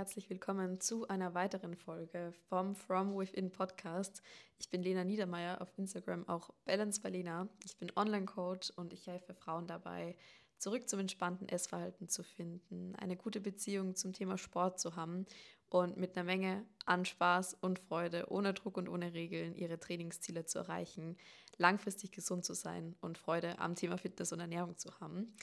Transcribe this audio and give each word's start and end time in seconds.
herzlich 0.00 0.30
willkommen 0.30 0.80
zu 0.80 1.06
einer 1.08 1.34
weiteren 1.34 1.76
Folge 1.76 2.32
vom 2.48 2.74
From 2.74 3.14
Within 3.18 3.52
Podcast. 3.52 4.22
Ich 4.58 4.70
bin 4.70 4.82
Lena 4.82 5.04
Niedermeyer 5.04 5.60
auf 5.60 5.76
Instagram, 5.76 6.26
auch 6.26 6.48
Balance 6.64 7.02
bei 7.02 7.10
Lena. 7.10 7.50
Ich 7.64 7.76
bin 7.76 7.92
Online-Coach 7.94 8.70
und 8.76 8.94
ich 8.94 9.06
helfe 9.06 9.34
Frauen 9.34 9.66
dabei, 9.66 10.16
zurück 10.56 10.88
zum 10.88 11.00
entspannten 11.00 11.50
Essverhalten 11.50 12.08
zu 12.08 12.22
finden, 12.22 12.94
eine 12.96 13.14
gute 13.14 13.42
Beziehung 13.42 13.94
zum 13.94 14.14
Thema 14.14 14.38
Sport 14.38 14.80
zu 14.80 14.96
haben 14.96 15.26
und 15.68 15.98
mit 15.98 16.16
einer 16.16 16.24
Menge 16.24 16.64
an 16.86 17.04
Spaß 17.04 17.58
und 17.60 17.78
Freude, 17.78 18.24
ohne 18.30 18.54
Druck 18.54 18.78
und 18.78 18.88
ohne 18.88 19.12
Regeln, 19.12 19.54
ihre 19.54 19.78
Trainingsziele 19.78 20.46
zu 20.46 20.60
erreichen, 20.60 21.18
langfristig 21.58 22.10
gesund 22.10 22.46
zu 22.46 22.54
sein 22.54 22.96
und 23.02 23.18
Freude 23.18 23.58
am 23.58 23.74
Thema 23.74 23.98
Fitness 23.98 24.32
und 24.32 24.40
Ernährung 24.40 24.78
zu 24.78 24.98
haben. 24.98 25.34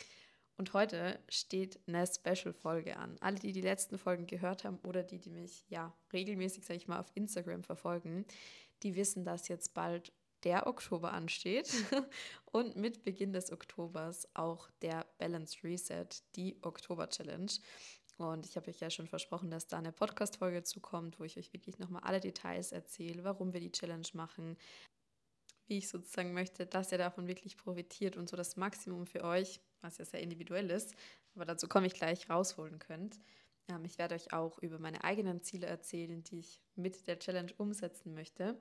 Und 0.58 0.74
heute 0.74 1.20
steht 1.30 1.80
eine 1.88 2.06
Special-Folge 2.08 2.98
an. 2.98 3.16
Alle, 3.20 3.38
die 3.38 3.52
die 3.52 3.62
letzten 3.62 4.00
Folgen 4.00 4.26
gehört 4.26 4.64
haben 4.64 4.80
oder 4.84 5.04
die, 5.04 5.20
die 5.20 5.30
mich 5.30 5.66
ja 5.70 5.94
regelmäßig, 6.12 6.66
sage 6.66 6.78
ich 6.78 6.88
mal, 6.88 7.00
auf 7.00 7.12
Instagram 7.14 7.64
verfolgen, 7.64 8.26
die 8.82 8.96
wissen, 8.96 9.24
dass 9.24 9.48
jetzt 9.48 9.76
bald 9.76 10.12
der 10.44 10.68
Oktober 10.68 11.14
ansteht 11.14 11.72
und 12.52 12.76
mit 12.76 13.04
Beginn 13.04 13.34
des 13.34 13.52
Oktobers 13.52 14.28
auch 14.34 14.70
der 14.82 15.06
Balance 15.18 15.58
Reset, 15.64 16.08
die 16.36 16.58
Oktober 16.64 17.10
Challenge. 17.10 17.52
Und 18.18 18.48
ich 18.48 18.56
habe 18.56 18.70
euch 18.70 18.80
ja 18.80 18.90
schon 18.90 19.08
versprochen, 19.08 19.52
dass 19.52 19.68
da 19.68 19.78
eine 19.78 19.92
Podcast-Folge 19.92 20.64
zukommt, 20.64 21.20
wo 21.20 21.24
ich 21.24 21.38
euch 21.38 21.54
wirklich 21.54 21.78
nochmal 21.78 22.02
alle 22.04 22.20
Details 22.20 22.72
erzähle, 22.72 23.24
warum 23.24 23.54
wir 23.54 23.60
die 23.60 23.72
Challenge 23.72 24.08
machen, 24.14 24.58
wie 25.68 25.78
ich 25.78 25.90
sozusagen 25.90 26.34
möchte, 26.34 26.66
dass 26.66 26.92
ihr 26.92 26.98
davon 26.98 27.28
wirklich 27.28 27.58
profitiert 27.58 28.18
und 28.18 28.30
so 28.30 28.38
das 28.38 28.56
Maximum 28.56 29.06
für 29.06 29.24
euch, 29.24 29.60
was 29.82 29.98
ja 29.98 30.06
sehr 30.06 30.22
individuell 30.22 30.70
ist, 30.70 30.96
aber 31.36 31.46
dazu 31.46 31.68
komme 31.68 31.88
ich 31.88 31.94
gleich, 31.94 32.30
rausholen 32.30 32.80
könnt. 32.80 33.20
Ähm, 33.70 33.86
ich 33.86 33.98
werde 33.98 34.16
euch 34.16 34.34
auch 34.34 34.60
über 34.60 34.80
meine 34.80 35.04
eigenen 35.04 35.42
Ziele 35.42 35.68
erzählen, 35.68 36.24
die 36.24 36.40
ich 36.40 36.62
mit 36.76 37.08
der 37.08 37.20
Challenge 37.20 37.54
umsetzen 37.58 38.14
möchte. 38.14 38.58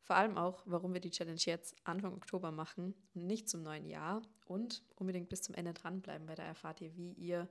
Vor 0.00 0.16
allem 0.16 0.38
auch, 0.38 0.62
warum 0.64 0.94
wir 0.94 1.00
die 1.00 1.10
Challenge 1.10 1.40
jetzt 1.44 1.76
Anfang 1.84 2.14
Oktober 2.14 2.50
machen 2.50 2.94
und 3.14 3.26
nicht 3.26 3.48
zum 3.48 3.62
neuen 3.62 3.84
Jahr 3.84 4.22
und 4.46 4.82
unbedingt 4.96 5.28
bis 5.28 5.42
zum 5.42 5.54
Ende 5.54 5.74
dranbleiben, 5.74 6.26
weil 6.26 6.36
da 6.36 6.44
erfahrt 6.44 6.80
ihr, 6.80 6.96
wie 6.96 7.12
ihr 7.12 7.48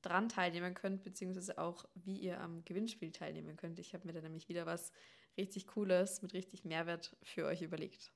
dran 0.00 0.30
teilnehmen 0.30 0.72
könnt, 0.72 1.02
beziehungsweise 1.02 1.58
auch, 1.58 1.84
wie 1.94 2.16
ihr 2.16 2.40
am 2.40 2.64
Gewinnspiel 2.64 3.12
teilnehmen 3.12 3.56
könnt. 3.56 3.78
Ich 3.78 3.92
habe 3.92 4.06
mir 4.06 4.14
da 4.14 4.22
nämlich 4.22 4.48
wieder 4.48 4.64
was 4.64 4.92
richtig 5.36 5.66
Cooles 5.66 6.22
mit 6.22 6.32
richtig 6.32 6.64
Mehrwert 6.64 7.16
für 7.22 7.44
euch 7.44 7.60
überlegt. 7.60 8.12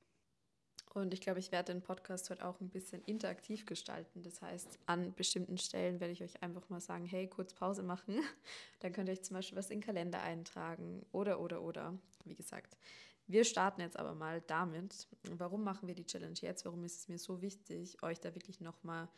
Und 0.95 1.13
ich 1.13 1.21
glaube, 1.21 1.41
ich 1.41 1.51
werde 1.51 1.73
den 1.73 1.83
Podcast 1.83 2.31
heute 2.31 2.47
auch 2.47 2.61
ein 2.61 2.69
bisschen 2.69 3.03
interaktiv 3.03 3.67
gestalten. 3.67 4.23
Das 4.23 4.41
heißt, 4.41 4.79
an 4.87 5.13
bestimmten 5.15 5.59
Stellen 5.59 5.99
werde 5.99 6.13
ich 6.13 6.23
euch 6.23 6.41
einfach 6.41 6.69
mal 6.69 6.81
sagen, 6.81 7.05
hey, 7.05 7.27
kurz 7.27 7.53
Pause 7.53 7.83
machen. 7.83 8.21
Dann 8.79 8.93
könnt 8.93 9.09
ihr 9.09 9.13
euch 9.13 9.25
zum 9.25 9.35
Beispiel 9.35 9.59
was 9.59 9.71
in 9.71 9.81
den 9.81 9.85
Kalender 9.85 10.23
eintragen 10.23 11.05
oder, 11.11 11.41
oder, 11.41 11.63
oder. 11.63 11.99
Wie 12.25 12.37
gesagt, 12.37 12.77
wir 13.27 13.45
starten 13.45 13.81
jetzt 13.81 13.99
aber 13.99 14.15
mal 14.15 14.41
damit, 14.43 15.09
warum 15.31 15.65
machen 15.65 15.89
wir 15.89 15.97
die 15.97 16.07
Challenge 16.07 16.39
jetzt? 16.41 16.65
Warum 16.65 16.85
ist 16.85 17.01
es 17.01 17.09
mir 17.09 17.19
so 17.19 17.43
wichtig, 17.43 18.01
euch 18.03 18.21
da 18.21 18.33
wirklich 18.37 18.61
nochmal 18.61 19.09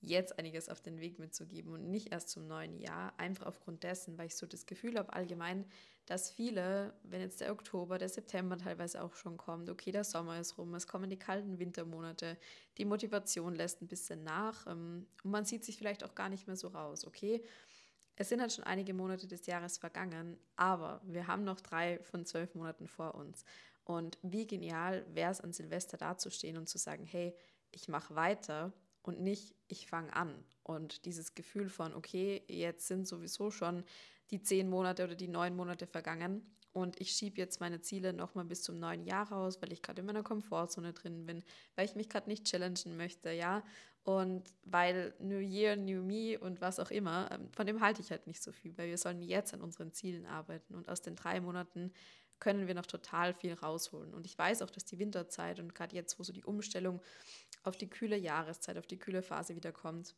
jetzt 0.00 0.38
einiges 0.38 0.68
auf 0.68 0.80
den 0.80 1.00
Weg 1.00 1.18
mitzugeben 1.18 1.72
und 1.72 1.90
nicht 1.90 2.12
erst 2.12 2.30
zum 2.30 2.46
neuen 2.46 2.78
Jahr. 2.78 3.12
Einfach 3.18 3.46
aufgrund 3.46 3.82
dessen, 3.82 4.16
weil 4.18 4.26
ich 4.26 4.36
so 4.36 4.46
das 4.46 4.66
Gefühl 4.66 4.98
habe 4.98 5.12
allgemein, 5.12 5.66
dass 6.06 6.30
viele, 6.30 6.94
wenn 7.04 7.20
jetzt 7.20 7.40
der 7.40 7.52
Oktober, 7.52 7.98
der 7.98 8.08
September 8.08 8.56
teilweise 8.56 9.02
auch 9.02 9.14
schon 9.14 9.36
kommt, 9.36 9.70
okay, 9.70 9.92
der 9.92 10.04
Sommer 10.04 10.40
ist 10.40 10.58
rum, 10.58 10.74
es 10.74 10.86
kommen 10.86 11.10
die 11.10 11.18
kalten 11.18 11.58
Wintermonate, 11.58 12.36
die 12.78 12.84
Motivation 12.84 13.54
lässt 13.54 13.82
ein 13.82 13.88
bisschen 13.88 14.24
nach 14.24 14.66
ähm, 14.66 15.06
und 15.22 15.30
man 15.30 15.44
sieht 15.44 15.64
sich 15.64 15.76
vielleicht 15.76 16.02
auch 16.02 16.14
gar 16.14 16.28
nicht 16.28 16.46
mehr 16.46 16.56
so 16.56 16.68
raus, 16.68 17.06
okay. 17.06 17.44
Es 18.16 18.28
sind 18.28 18.40
halt 18.40 18.52
schon 18.52 18.64
einige 18.64 18.92
Monate 18.92 19.26
des 19.26 19.46
Jahres 19.46 19.78
vergangen, 19.78 20.36
aber 20.56 21.00
wir 21.04 21.26
haben 21.26 21.44
noch 21.44 21.60
drei 21.60 22.00
von 22.02 22.26
zwölf 22.26 22.54
Monaten 22.54 22.86
vor 22.86 23.14
uns. 23.14 23.44
Und 23.84 24.18
wie 24.22 24.46
genial 24.46 25.06
wäre 25.14 25.30
es 25.30 25.40
an 25.40 25.54
Silvester 25.54 25.96
dazustehen 25.96 26.58
und 26.58 26.68
zu 26.68 26.76
sagen, 26.76 27.06
hey, 27.06 27.34
ich 27.70 27.88
mache 27.88 28.14
weiter 28.14 28.74
und 29.02 29.20
nicht, 29.20 29.54
ich 29.68 29.86
fange 29.86 30.14
an. 30.14 30.44
Und 30.62 31.04
dieses 31.04 31.34
Gefühl 31.34 31.68
von, 31.68 31.94
okay, 31.94 32.42
jetzt 32.48 32.86
sind 32.86 33.06
sowieso 33.06 33.50
schon 33.50 33.84
die 34.30 34.42
zehn 34.42 34.68
Monate 34.68 35.04
oder 35.04 35.14
die 35.14 35.28
neun 35.28 35.56
Monate 35.56 35.86
vergangen 35.86 36.42
und 36.72 37.00
ich 37.00 37.12
schiebe 37.12 37.38
jetzt 37.38 37.60
meine 37.60 37.80
Ziele 37.80 38.12
nochmal 38.12 38.44
bis 38.44 38.62
zum 38.62 38.78
neuen 38.78 39.04
Jahr 39.04 39.30
raus, 39.30 39.60
weil 39.60 39.72
ich 39.72 39.82
gerade 39.82 40.00
in 40.00 40.06
meiner 40.06 40.22
Komfortzone 40.22 40.92
drin 40.92 41.26
bin, 41.26 41.42
weil 41.74 41.84
ich 41.84 41.96
mich 41.96 42.08
gerade 42.08 42.28
nicht 42.28 42.44
challengen 42.44 42.96
möchte, 42.96 43.32
ja. 43.32 43.64
Und 44.04 44.44
weil 44.64 45.14
New 45.18 45.40
Year, 45.40 45.76
New 45.76 46.02
Me 46.02 46.38
und 46.38 46.60
was 46.60 46.78
auch 46.78 46.90
immer, 46.90 47.28
ähm, 47.32 47.50
von 47.52 47.66
dem 47.66 47.80
halte 47.80 48.00
ich 48.00 48.10
halt 48.10 48.26
nicht 48.26 48.42
so 48.42 48.52
viel, 48.52 48.76
weil 48.78 48.88
wir 48.88 48.98
sollen 48.98 49.20
jetzt 49.20 49.52
an 49.52 49.60
unseren 49.60 49.92
Zielen 49.92 50.26
arbeiten. 50.26 50.74
Und 50.74 50.88
aus 50.88 51.02
den 51.02 51.16
drei 51.16 51.40
Monaten 51.40 51.92
können 52.38 52.66
wir 52.66 52.74
noch 52.74 52.86
total 52.86 53.34
viel 53.34 53.52
rausholen. 53.52 54.14
Und 54.14 54.24
ich 54.24 54.38
weiß 54.38 54.62
auch, 54.62 54.70
dass 54.70 54.84
die 54.84 54.98
Winterzeit 54.98 55.60
und 55.60 55.74
gerade 55.74 55.94
jetzt, 55.94 56.18
wo 56.18 56.22
so 56.22 56.32
die 56.32 56.44
Umstellung 56.44 57.02
auf 57.62 57.76
die 57.76 57.88
kühle 57.88 58.16
Jahreszeit, 58.16 58.78
auf 58.78 58.86
die 58.86 58.98
kühle 58.98 59.22
Phase 59.22 59.56
wieder 59.56 59.72
kommt, 59.72 60.14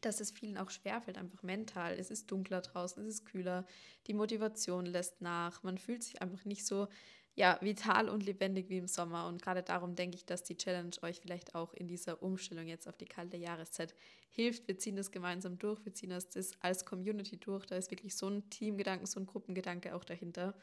dass 0.00 0.20
es 0.20 0.30
vielen 0.30 0.58
auch 0.58 0.70
schwerfällt, 0.70 1.18
einfach 1.18 1.42
mental. 1.42 1.98
Es 1.98 2.10
ist 2.10 2.30
dunkler 2.30 2.60
draußen, 2.60 3.04
es 3.06 3.16
ist 3.16 3.24
kühler, 3.24 3.66
die 4.06 4.14
Motivation 4.14 4.86
lässt 4.86 5.20
nach, 5.20 5.62
man 5.62 5.78
fühlt 5.78 6.02
sich 6.02 6.20
einfach 6.20 6.44
nicht 6.44 6.66
so 6.66 6.88
ja, 7.36 7.58
vital 7.60 8.08
und 8.08 8.24
lebendig 8.24 8.68
wie 8.68 8.78
im 8.78 8.86
Sommer. 8.86 9.26
Und 9.26 9.42
gerade 9.42 9.62
darum 9.62 9.96
denke 9.96 10.16
ich, 10.16 10.24
dass 10.24 10.44
die 10.44 10.56
Challenge 10.56 10.94
euch 11.02 11.20
vielleicht 11.20 11.54
auch 11.54 11.74
in 11.74 11.88
dieser 11.88 12.22
Umstellung 12.22 12.68
jetzt 12.68 12.88
auf 12.88 12.96
die 12.96 13.06
kalte 13.06 13.36
Jahreszeit 13.36 13.94
hilft. 14.28 14.68
Wir 14.68 14.78
ziehen 14.78 14.96
das 14.96 15.10
gemeinsam 15.10 15.58
durch, 15.58 15.84
wir 15.84 15.92
ziehen 15.92 16.10
das, 16.10 16.28
das 16.28 16.52
als 16.60 16.84
Community 16.84 17.36
durch. 17.36 17.66
Da 17.66 17.76
ist 17.76 17.90
wirklich 17.90 18.16
so 18.16 18.28
ein 18.28 18.48
Teamgedanke, 18.50 19.06
so 19.06 19.18
ein 19.18 19.26
Gruppengedanke 19.26 19.94
auch 19.94 20.04
dahinter. 20.04 20.54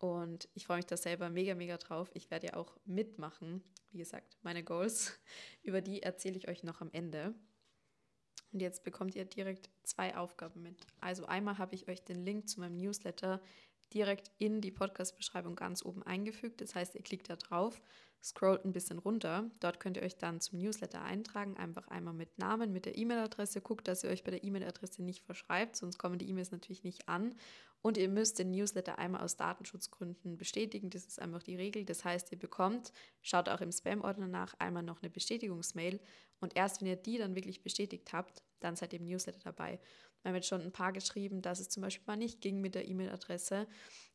Und 0.00 0.48
ich 0.54 0.66
freue 0.66 0.78
mich 0.78 0.86
da 0.86 0.96
selber 0.96 1.28
mega, 1.28 1.54
mega 1.54 1.76
drauf. 1.76 2.10
Ich 2.14 2.30
werde 2.30 2.48
ja 2.48 2.54
auch 2.54 2.74
mitmachen. 2.86 3.62
Wie 3.92 3.98
gesagt, 3.98 4.38
meine 4.42 4.64
Goals, 4.64 5.20
über 5.62 5.82
die 5.82 6.02
erzähle 6.02 6.38
ich 6.38 6.48
euch 6.48 6.64
noch 6.64 6.80
am 6.80 6.90
Ende. 6.92 7.34
Und 8.50 8.60
jetzt 8.60 8.82
bekommt 8.82 9.14
ihr 9.14 9.26
direkt 9.26 9.68
zwei 9.82 10.16
Aufgaben 10.16 10.62
mit. 10.62 10.86
Also 11.00 11.26
einmal 11.26 11.58
habe 11.58 11.74
ich 11.74 11.86
euch 11.86 12.02
den 12.02 12.24
Link 12.24 12.48
zu 12.48 12.60
meinem 12.60 12.78
Newsletter 12.78 13.42
direkt 13.92 14.30
in 14.38 14.62
die 14.62 14.70
Podcast-Beschreibung 14.70 15.54
ganz 15.54 15.84
oben 15.84 16.02
eingefügt. 16.02 16.62
Das 16.62 16.74
heißt, 16.74 16.94
ihr 16.94 17.02
klickt 17.02 17.28
da 17.28 17.36
drauf, 17.36 17.82
scrollt 18.22 18.64
ein 18.64 18.72
bisschen 18.72 18.98
runter. 18.98 19.50
Dort 19.60 19.80
könnt 19.80 19.96
ihr 19.96 20.02
euch 20.02 20.16
dann 20.16 20.40
zum 20.40 20.58
Newsletter 20.58 21.02
eintragen. 21.02 21.56
Einfach 21.56 21.88
einmal 21.88 22.14
mit 22.14 22.38
Namen, 22.38 22.72
mit 22.72 22.86
der 22.86 22.96
E-Mail-Adresse. 22.96 23.60
Guckt, 23.60 23.88
dass 23.88 24.04
ihr 24.04 24.10
euch 24.10 24.24
bei 24.24 24.30
der 24.30 24.44
E-Mail-Adresse 24.44 25.02
nicht 25.02 25.24
verschreibt, 25.24 25.76
sonst 25.76 25.98
kommen 25.98 26.18
die 26.18 26.28
E-Mails 26.28 26.50
natürlich 26.50 26.84
nicht 26.84 27.08
an. 27.08 27.34
Und 27.82 27.96
ihr 27.96 28.10
müsst 28.10 28.38
den 28.38 28.50
Newsletter 28.50 28.98
einmal 28.98 29.22
aus 29.22 29.36
Datenschutzgründen 29.36 30.36
bestätigen. 30.36 30.90
Das 30.90 31.06
ist 31.06 31.20
einfach 31.20 31.42
die 31.42 31.56
Regel. 31.56 31.84
Das 31.84 32.04
heißt, 32.04 32.30
ihr 32.30 32.38
bekommt, 32.38 32.92
schaut 33.22 33.48
auch 33.48 33.62
im 33.62 33.72
Spam-Ordner 33.72 34.28
nach, 34.28 34.54
einmal 34.58 34.82
noch 34.82 35.00
eine 35.00 35.10
Bestätigungsmail. 35.10 35.98
Und 36.40 36.56
erst 36.56 36.80
wenn 36.80 36.88
ihr 36.88 36.96
die 36.96 37.16
dann 37.16 37.34
wirklich 37.34 37.62
bestätigt 37.62 38.12
habt, 38.12 38.42
dann 38.60 38.76
seid 38.76 38.92
ihr 38.92 39.00
im 39.00 39.06
Newsletter 39.06 39.40
dabei. 39.42 39.80
Wir 40.22 40.28
haben 40.30 40.36
jetzt 40.36 40.48
schon 40.48 40.60
ein 40.60 40.72
paar 40.72 40.92
geschrieben, 40.92 41.42
dass 41.42 41.60
es 41.60 41.68
zum 41.68 41.82
Beispiel 41.82 42.04
mal 42.06 42.16
nicht 42.16 42.40
ging 42.40 42.60
mit 42.60 42.74
der 42.74 42.86
E-Mail-Adresse. 42.88 43.66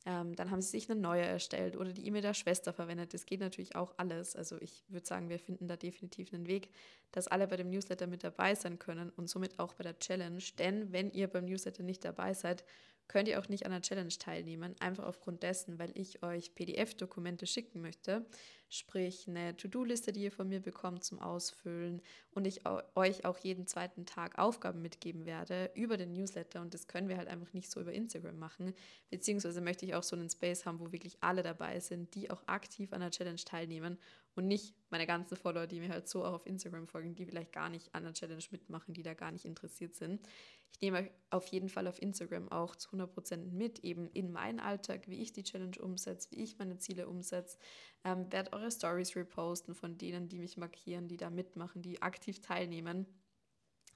Ähm, 0.06 0.36
dann 0.36 0.52
haben 0.52 0.62
sie 0.62 0.70
sich 0.70 0.90
eine 0.90 1.00
neue 1.00 1.24
erstellt 1.24 1.76
oder 1.76 1.92
die 1.92 2.06
E-Mail 2.06 2.22
der 2.22 2.36
Schwester 2.36 2.74
verwendet. 2.74 3.14
Das 3.14 3.26
geht 3.26 3.40
natürlich 3.40 3.76
auch 3.76 3.94
alles. 3.98 4.36
Also 4.36 4.58
ich 4.62 4.84
würde 4.88 5.08
sagen, 5.08 5.30
wir 5.30 5.40
finden 5.40 5.68
da 5.68 5.76
definitiv 5.76 6.32
einen 6.32 6.46
Weg, 6.46 6.70
dass 7.12 7.28
alle 7.28 7.48
bei 7.48 7.58
dem 7.58 7.70
Newsletter 7.70 8.06
mit 8.06 8.24
dabei 8.24 8.54
sein 8.54 8.78
können 8.78 9.10
und 9.10 9.30
somit 9.30 9.58
auch 9.58 9.74
bei 9.74 9.84
der 9.84 9.98
Challenge. 9.98 10.44
Denn 10.60 10.92
wenn 10.92 11.12
ihr 11.12 11.28
beim 11.28 11.46
Newsletter 11.46 11.82
nicht 11.82 12.06
dabei 12.06 12.34
seid, 12.34 12.64
könnt 13.08 13.28
ihr 13.28 13.40
auch 13.40 13.50
nicht 13.50 13.66
an 13.66 13.72
der 13.72 13.82
Challenge 13.82 14.10
teilnehmen, 14.10 14.76
einfach 14.80 15.06
aufgrund 15.06 15.44
dessen, 15.44 15.80
weil 15.80 15.92
ich 15.98 16.24
euch 16.24 16.56
PDF-Dokumente 16.56 17.48
schicken 17.48 17.82
möchte, 17.82 18.26
sprich 18.70 19.28
eine 19.28 19.56
To-Do-Liste, 19.56 20.12
die 20.12 20.24
ihr 20.24 20.32
von 20.32 20.48
mir 20.48 20.60
bekommt 20.60 21.04
zum 21.04 21.20
Ausfüllen 21.20 22.02
und 22.32 22.46
ich 22.46 22.62
euch 22.96 23.26
auch 23.26 23.38
jeden 23.38 23.68
zweiten 23.68 24.06
Tag 24.06 24.38
Aufgaben 24.38 24.82
mitgeben 24.82 25.26
werde 25.26 25.72
über 25.76 25.98
den 25.98 26.14
Newsletter 26.14 26.62
und 26.62 26.74
das 26.74 26.88
können 26.88 27.08
wir 27.08 27.18
halt 27.18 27.28
einfach 27.28 27.54
nicht 27.54 27.70
so 27.70 27.80
über 27.80 27.94
Instagram 27.94 28.38
machen, 28.38 28.74
beziehungsweise 29.10 29.62
möchte 29.62 29.86
ich 29.86 29.96
auch 29.96 30.04
so 30.04 30.16
einen 30.16 30.30
Space 30.30 30.66
haben, 30.66 30.80
wo 30.80 30.92
wirklich 30.92 31.18
alle 31.22 31.44
dabei 31.44 31.80
sind, 31.80 32.16
die 32.16 32.32
auch 32.32 32.44
aktiv 32.48 32.92
an 32.94 33.02
der 33.02 33.12
Challenge 33.12 33.38
teilnehmen 33.38 33.98
und 34.36 34.48
nicht 34.48 34.76
meine 34.90 35.08
ganzen 35.08 35.38
Follower, 35.38 35.66
die 35.66 35.80
mir 35.80 35.90
halt 35.90 36.08
so 36.08 36.24
auch 36.24 36.34
auf 36.34 36.46
Instagram 36.46 36.88
folgen, 36.88 37.16
die 37.16 37.26
vielleicht 37.26 37.54
gar 37.54 37.70
nicht 37.70 37.94
an 37.96 38.04
der 38.04 38.14
Challenge 38.14 38.44
mitmachen, 38.52 38.94
die 38.94 39.04
da 39.04 39.14
gar 39.14 39.32
nicht 39.32 39.46
interessiert 39.46 39.96
sind. 39.96 40.28
Ich 40.74 40.82
nehme 40.82 41.10
auf 41.30 41.48
jeden 41.48 41.70
Fall 41.70 41.88
auf 41.88 42.02
Instagram 42.02 42.52
auch 42.52 42.76
zu 42.76 42.90
100% 42.90 43.38
mit, 43.52 43.80
eben 43.80 44.10
in 44.10 44.32
meinen 44.32 44.60
Alltag, 44.60 45.08
wie 45.08 45.22
ich 45.22 45.32
die 45.32 45.44
Challenge 45.44 45.78
umsetze, 45.80 46.32
wie 46.32 46.44
ich 46.44 46.58
meine 46.58 46.78
Ziele 46.78 47.08
umsetze. 47.08 47.58
Ähm, 48.04 48.30
werde 48.30 48.52
eure 48.52 48.72
Stories 48.72 49.16
reposten 49.16 49.74
von 49.74 49.98
denen, 49.98 50.28
die 50.28 50.40
mich 50.40 50.58
markieren, 50.58 51.08
die 51.08 51.18
da 51.18 51.30
mitmachen, 51.30 51.82
die 51.82 52.02
aktiv 52.02 52.42
teilnehmen. 52.42 53.06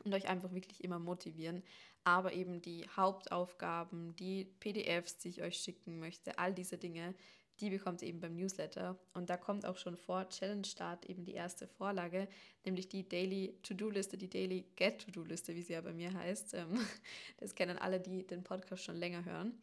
und 0.05 0.13
euch 0.13 0.29
einfach 0.29 0.53
wirklich 0.53 0.81
immer 0.85 0.99
motivieren. 0.99 1.61
Aber 2.05 2.31
eben 2.31 2.61
die 2.61 2.87
Hauptaufgaben, 2.95 4.15
die 4.15 4.45
PDFs, 4.45 5.17
die 5.17 5.27
ich 5.27 5.41
euch 5.41 5.57
schicken 5.57 5.99
möchte, 5.99 6.39
all 6.39 6.53
diese 6.53 6.77
Dinge, 6.77 7.13
die 7.59 7.69
bekommt 7.69 8.01
ihr 8.01 8.07
eben 8.07 8.19
beim 8.19 8.35
Newsletter. 8.35 8.97
Und 9.13 9.29
da 9.29 9.37
kommt 9.37 9.65
auch 9.65 9.77
schon 9.77 9.97
vor 9.97 10.27
Challenge 10.29 10.65
Start 10.65 11.05
eben 11.05 11.25
die 11.25 11.33
erste 11.33 11.67
Vorlage, 11.67 12.27
nämlich 12.65 12.87
die 12.89 13.07
Daily 13.07 13.57
To-Do-Liste, 13.63 14.17
die 14.17 14.29
Daily 14.29 14.65
Get-To-Do-Liste, 14.75 15.55
wie 15.55 15.61
sie 15.61 15.73
ja 15.73 15.81
bei 15.81 15.93
mir 15.93 16.13
heißt. 16.13 16.53
Ähm, 16.53 16.79
das 17.37 17.55
kennen 17.55 17.77
alle, 17.77 17.99
die 17.99 18.25
den 18.25 18.43
Podcast 18.43 18.83
schon 18.83 18.97
länger 18.97 19.25
hören. 19.25 19.61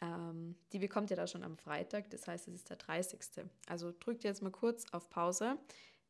Ähm, 0.00 0.56
die 0.72 0.78
bekommt 0.78 1.10
ihr 1.10 1.16
da 1.16 1.26
schon 1.26 1.44
am 1.44 1.56
Freitag, 1.56 2.10
das 2.10 2.26
heißt, 2.26 2.48
es 2.48 2.54
ist 2.54 2.70
der 2.70 2.76
30. 2.76 3.20
Also 3.68 3.92
drückt 3.98 4.24
jetzt 4.24 4.42
mal 4.42 4.50
kurz 4.50 4.86
auf 4.92 5.08
Pause. 5.10 5.58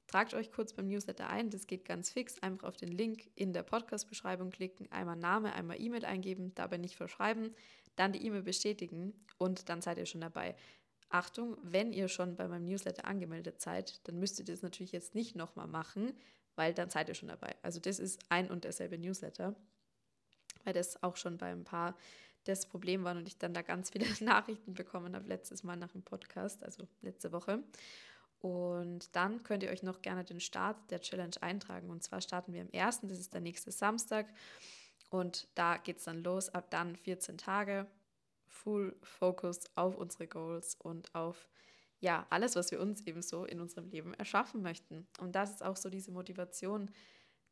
Tragt 0.06 0.34
euch 0.34 0.52
kurz 0.52 0.72
beim 0.74 0.86
Newsletter 0.86 1.28
ein, 1.28 1.50
das 1.50 1.66
geht 1.66 1.84
ganz 1.84 2.10
fix. 2.10 2.38
Einfach 2.42 2.68
auf 2.68 2.76
den 2.76 2.92
Link 2.92 3.30
in 3.34 3.52
der 3.52 3.62
Podcast-Beschreibung 3.62 4.50
klicken, 4.50 4.90
einmal 4.92 5.16
Name, 5.16 5.54
einmal 5.54 5.80
E-Mail 5.80 6.04
eingeben, 6.04 6.54
dabei 6.54 6.76
nicht 6.76 6.96
verschreiben, 6.96 7.54
dann 7.96 8.12
die 8.12 8.24
E-Mail 8.24 8.42
bestätigen 8.42 9.14
und 9.38 9.68
dann 9.68 9.80
seid 9.80 9.98
ihr 9.98 10.06
schon 10.06 10.20
dabei. 10.20 10.56
Achtung, 11.14 11.56
wenn 11.62 11.92
ihr 11.92 12.08
schon 12.08 12.34
bei 12.34 12.48
meinem 12.48 12.64
Newsletter 12.64 13.04
angemeldet 13.04 13.60
seid, 13.60 14.00
dann 14.08 14.18
müsst 14.18 14.40
ihr 14.40 14.44
das 14.44 14.62
natürlich 14.62 14.90
jetzt 14.90 15.14
nicht 15.14 15.36
nochmal 15.36 15.68
machen, 15.68 16.12
weil 16.56 16.74
dann 16.74 16.90
seid 16.90 17.08
ihr 17.08 17.14
schon 17.14 17.28
dabei. 17.28 17.54
Also 17.62 17.78
das 17.78 18.00
ist 18.00 18.20
ein 18.30 18.50
und 18.50 18.64
derselbe 18.64 18.98
Newsletter, 18.98 19.54
weil 20.64 20.72
das 20.72 21.04
auch 21.04 21.16
schon 21.16 21.38
bei 21.38 21.52
ein 21.52 21.62
paar 21.62 21.96
das 22.42 22.66
Problem 22.66 23.04
war 23.04 23.16
und 23.16 23.28
ich 23.28 23.38
dann 23.38 23.54
da 23.54 23.62
ganz 23.62 23.90
viele 23.90 24.06
Nachrichten 24.24 24.74
bekommen 24.74 25.14
habe 25.14 25.28
letztes 25.28 25.62
Mal 25.62 25.76
nach 25.76 25.92
dem 25.92 26.02
Podcast, 26.02 26.64
also 26.64 26.88
letzte 27.00 27.30
Woche. 27.30 27.62
Und 28.40 29.14
dann 29.14 29.44
könnt 29.44 29.62
ihr 29.62 29.70
euch 29.70 29.84
noch 29.84 30.02
gerne 30.02 30.24
den 30.24 30.40
Start 30.40 30.90
der 30.90 31.00
Challenge 31.00 31.36
eintragen. 31.40 31.90
Und 31.90 32.02
zwar 32.02 32.20
starten 32.22 32.52
wir 32.52 32.62
am 32.62 32.70
1., 32.74 33.02
das 33.04 33.20
ist 33.20 33.32
der 33.32 33.40
nächste 33.40 33.70
Samstag. 33.70 34.26
Und 35.10 35.46
da 35.54 35.76
geht 35.76 35.98
es 35.98 36.04
dann 36.04 36.24
los, 36.24 36.48
ab 36.48 36.70
dann 36.70 36.96
14 36.96 37.38
Tage 37.38 37.86
Full 38.54 38.96
Focus 39.02 39.60
auf 39.74 39.96
unsere 39.96 40.26
Goals 40.26 40.76
und 40.76 41.14
auf 41.14 41.48
ja, 42.00 42.26
alles, 42.28 42.54
was 42.54 42.70
wir 42.70 42.80
uns 42.80 43.06
eben 43.06 43.22
so 43.22 43.44
in 43.44 43.60
unserem 43.60 43.88
Leben 43.88 44.12
erschaffen 44.14 44.62
möchten. 44.62 45.06
Und 45.20 45.34
das 45.34 45.50
ist 45.52 45.64
auch 45.64 45.76
so 45.76 45.88
diese 45.88 46.10
Motivation, 46.10 46.90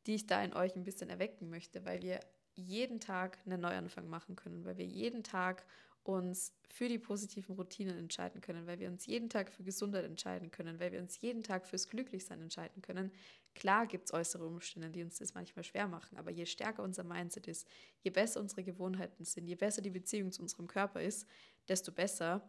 die 0.06 0.14
ich 0.14 0.26
da 0.26 0.42
in 0.42 0.52
euch 0.52 0.76
ein 0.76 0.84
bisschen 0.84 1.08
erwecken 1.08 1.48
möchte, 1.48 1.84
weil 1.86 2.02
wir 2.02 2.20
jeden 2.54 3.00
Tag 3.00 3.38
einen 3.46 3.62
Neuanfang 3.62 4.08
machen 4.08 4.36
können, 4.36 4.64
weil 4.64 4.76
wir 4.76 4.84
jeden 4.84 5.22
Tag 5.22 5.64
uns 6.04 6.52
für 6.68 6.88
die 6.88 6.98
positiven 6.98 7.54
Routinen 7.54 7.96
entscheiden 7.96 8.40
können, 8.40 8.66
weil 8.66 8.80
wir 8.80 8.88
uns 8.88 9.06
jeden 9.06 9.28
Tag 9.28 9.52
für 9.52 9.62
Gesundheit 9.62 10.04
entscheiden 10.04 10.50
können, 10.50 10.80
weil 10.80 10.90
wir 10.90 11.00
uns 11.00 11.20
jeden 11.20 11.42
Tag 11.42 11.66
fürs 11.66 11.88
Glücklichsein 11.88 12.40
entscheiden 12.40 12.82
können. 12.82 13.12
Klar 13.54 13.86
gibt 13.86 14.06
es 14.06 14.14
äußere 14.14 14.46
Umstände, 14.46 14.90
die 14.90 15.02
uns 15.02 15.18
das 15.18 15.34
manchmal 15.34 15.64
schwer 15.64 15.86
machen, 15.86 16.16
aber 16.16 16.30
je 16.30 16.46
stärker 16.46 16.82
unser 16.82 17.04
Mindset 17.04 17.46
ist, 17.46 17.68
je 18.00 18.10
besser 18.10 18.40
unsere 18.40 18.64
Gewohnheiten 18.64 19.24
sind, 19.24 19.46
je 19.46 19.54
besser 19.54 19.82
die 19.82 19.90
Beziehung 19.90 20.32
zu 20.32 20.42
unserem 20.42 20.66
Körper 20.66 21.02
ist, 21.02 21.26
desto 21.68 21.92
besser 21.92 22.42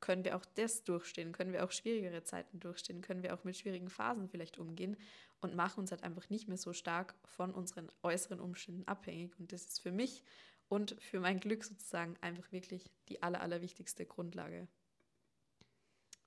können 0.00 0.24
wir 0.24 0.36
auch 0.36 0.44
das 0.54 0.84
durchstehen, 0.84 1.32
können 1.32 1.52
wir 1.52 1.64
auch 1.64 1.72
schwierigere 1.72 2.22
Zeiten 2.22 2.60
durchstehen, 2.60 3.00
können 3.00 3.22
wir 3.22 3.34
auch 3.34 3.44
mit 3.44 3.56
schwierigen 3.56 3.88
Phasen 3.88 4.28
vielleicht 4.28 4.58
umgehen 4.58 4.96
und 5.40 5.54
machen 5.54 5.80
uns 5.80 5.90
halt 5.90 6.02
einfach 6.02 6.28
nicht 6.30 6.46
mehr 6.46 6.58
so 6.58 6.72
stark 6.72 7.14
von 7.24 7.52
unseren 7.52 7.90
äußeren 8.02 8.38
Umständen 8.38 8.86
abhängig. 8.86 9.32
Und 9.38 9.52
das 9.52 9.64
ist 9.64 9.80
für 9.80 9.92
mich 9.92 10.22
und 10.68 10.96
für 11.00 11.20
mein 11.20 11.40
Glück 11.40 11.64
sozusagen 11.64 12.16
einfach 12.20 12.50
wirklich 12.52 12.90
die 13.08 13.22
aller, 13.22 13.40
allerwichtigste 13.40 14.06
Grundlage. 14.06 14.68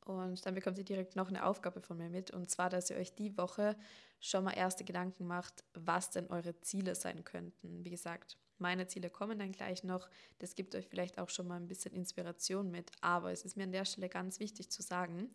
Und 0.06 0.46
dann 0.46 0.56
bekommt 0.56 0.78
ihr 0.78 0.86
direkt 0.86 1.18
noch 1.18 1.28
eine 1.28 1.46
Aufgabe 1.46 1.82
von 1.82 1.98
mir 1.98 2.10
mit, 2.10 2.32
und 2.32 2.50
zwar, 2.50 2.70
dass 2.70 2.90
ihr 2.90 2.96
euch 2.96 3.14
die 3.14 3.38
Woche 3.38 3.76
schon 4.22 4.46
mal 4.46 4.54
erste 4.54 4.86
Gedanken 4.86 5.28
macht, 5.28 5.66
was 5.74 6.12
denn 6.12 6.28
eure 6.28 6.60
Ziele 6.62 6.96
sein 6.96 7.26
könnten. 7.26 7.84
Wie 7.84 7.90
gesagt, 7.90 8.38
meine 8.58 8.88
Ziele 8.88 9.10
kommen 9.10 9.38
dann 9.38 9.52
gleich 9.52 9.84
noch. 9.84 10.10
Das 10.40 10.56
gibt 10.56 10.76
euch 10.76 10.88
vielleicht 10.88 11.20
auch 11.20 11.30
schon 11.30 11.48
mal 11.48 11.58
ein 11.58 11.68
bisschen 11.68 11.94
Inspiration 11.94 12.72
mit. 12.72 12.92
Aber 13.02 13.32
es 13.32 13.44
ist 13.44 13.58
mir 13.58 13.64
an 13.64 13.72
der 13.72 13.86
Stelle 13.86 14.10
ganz 14.10 14.40
wichtig 14.40 14.72
zu 14.72 14.82
sagen, 14.82 15.30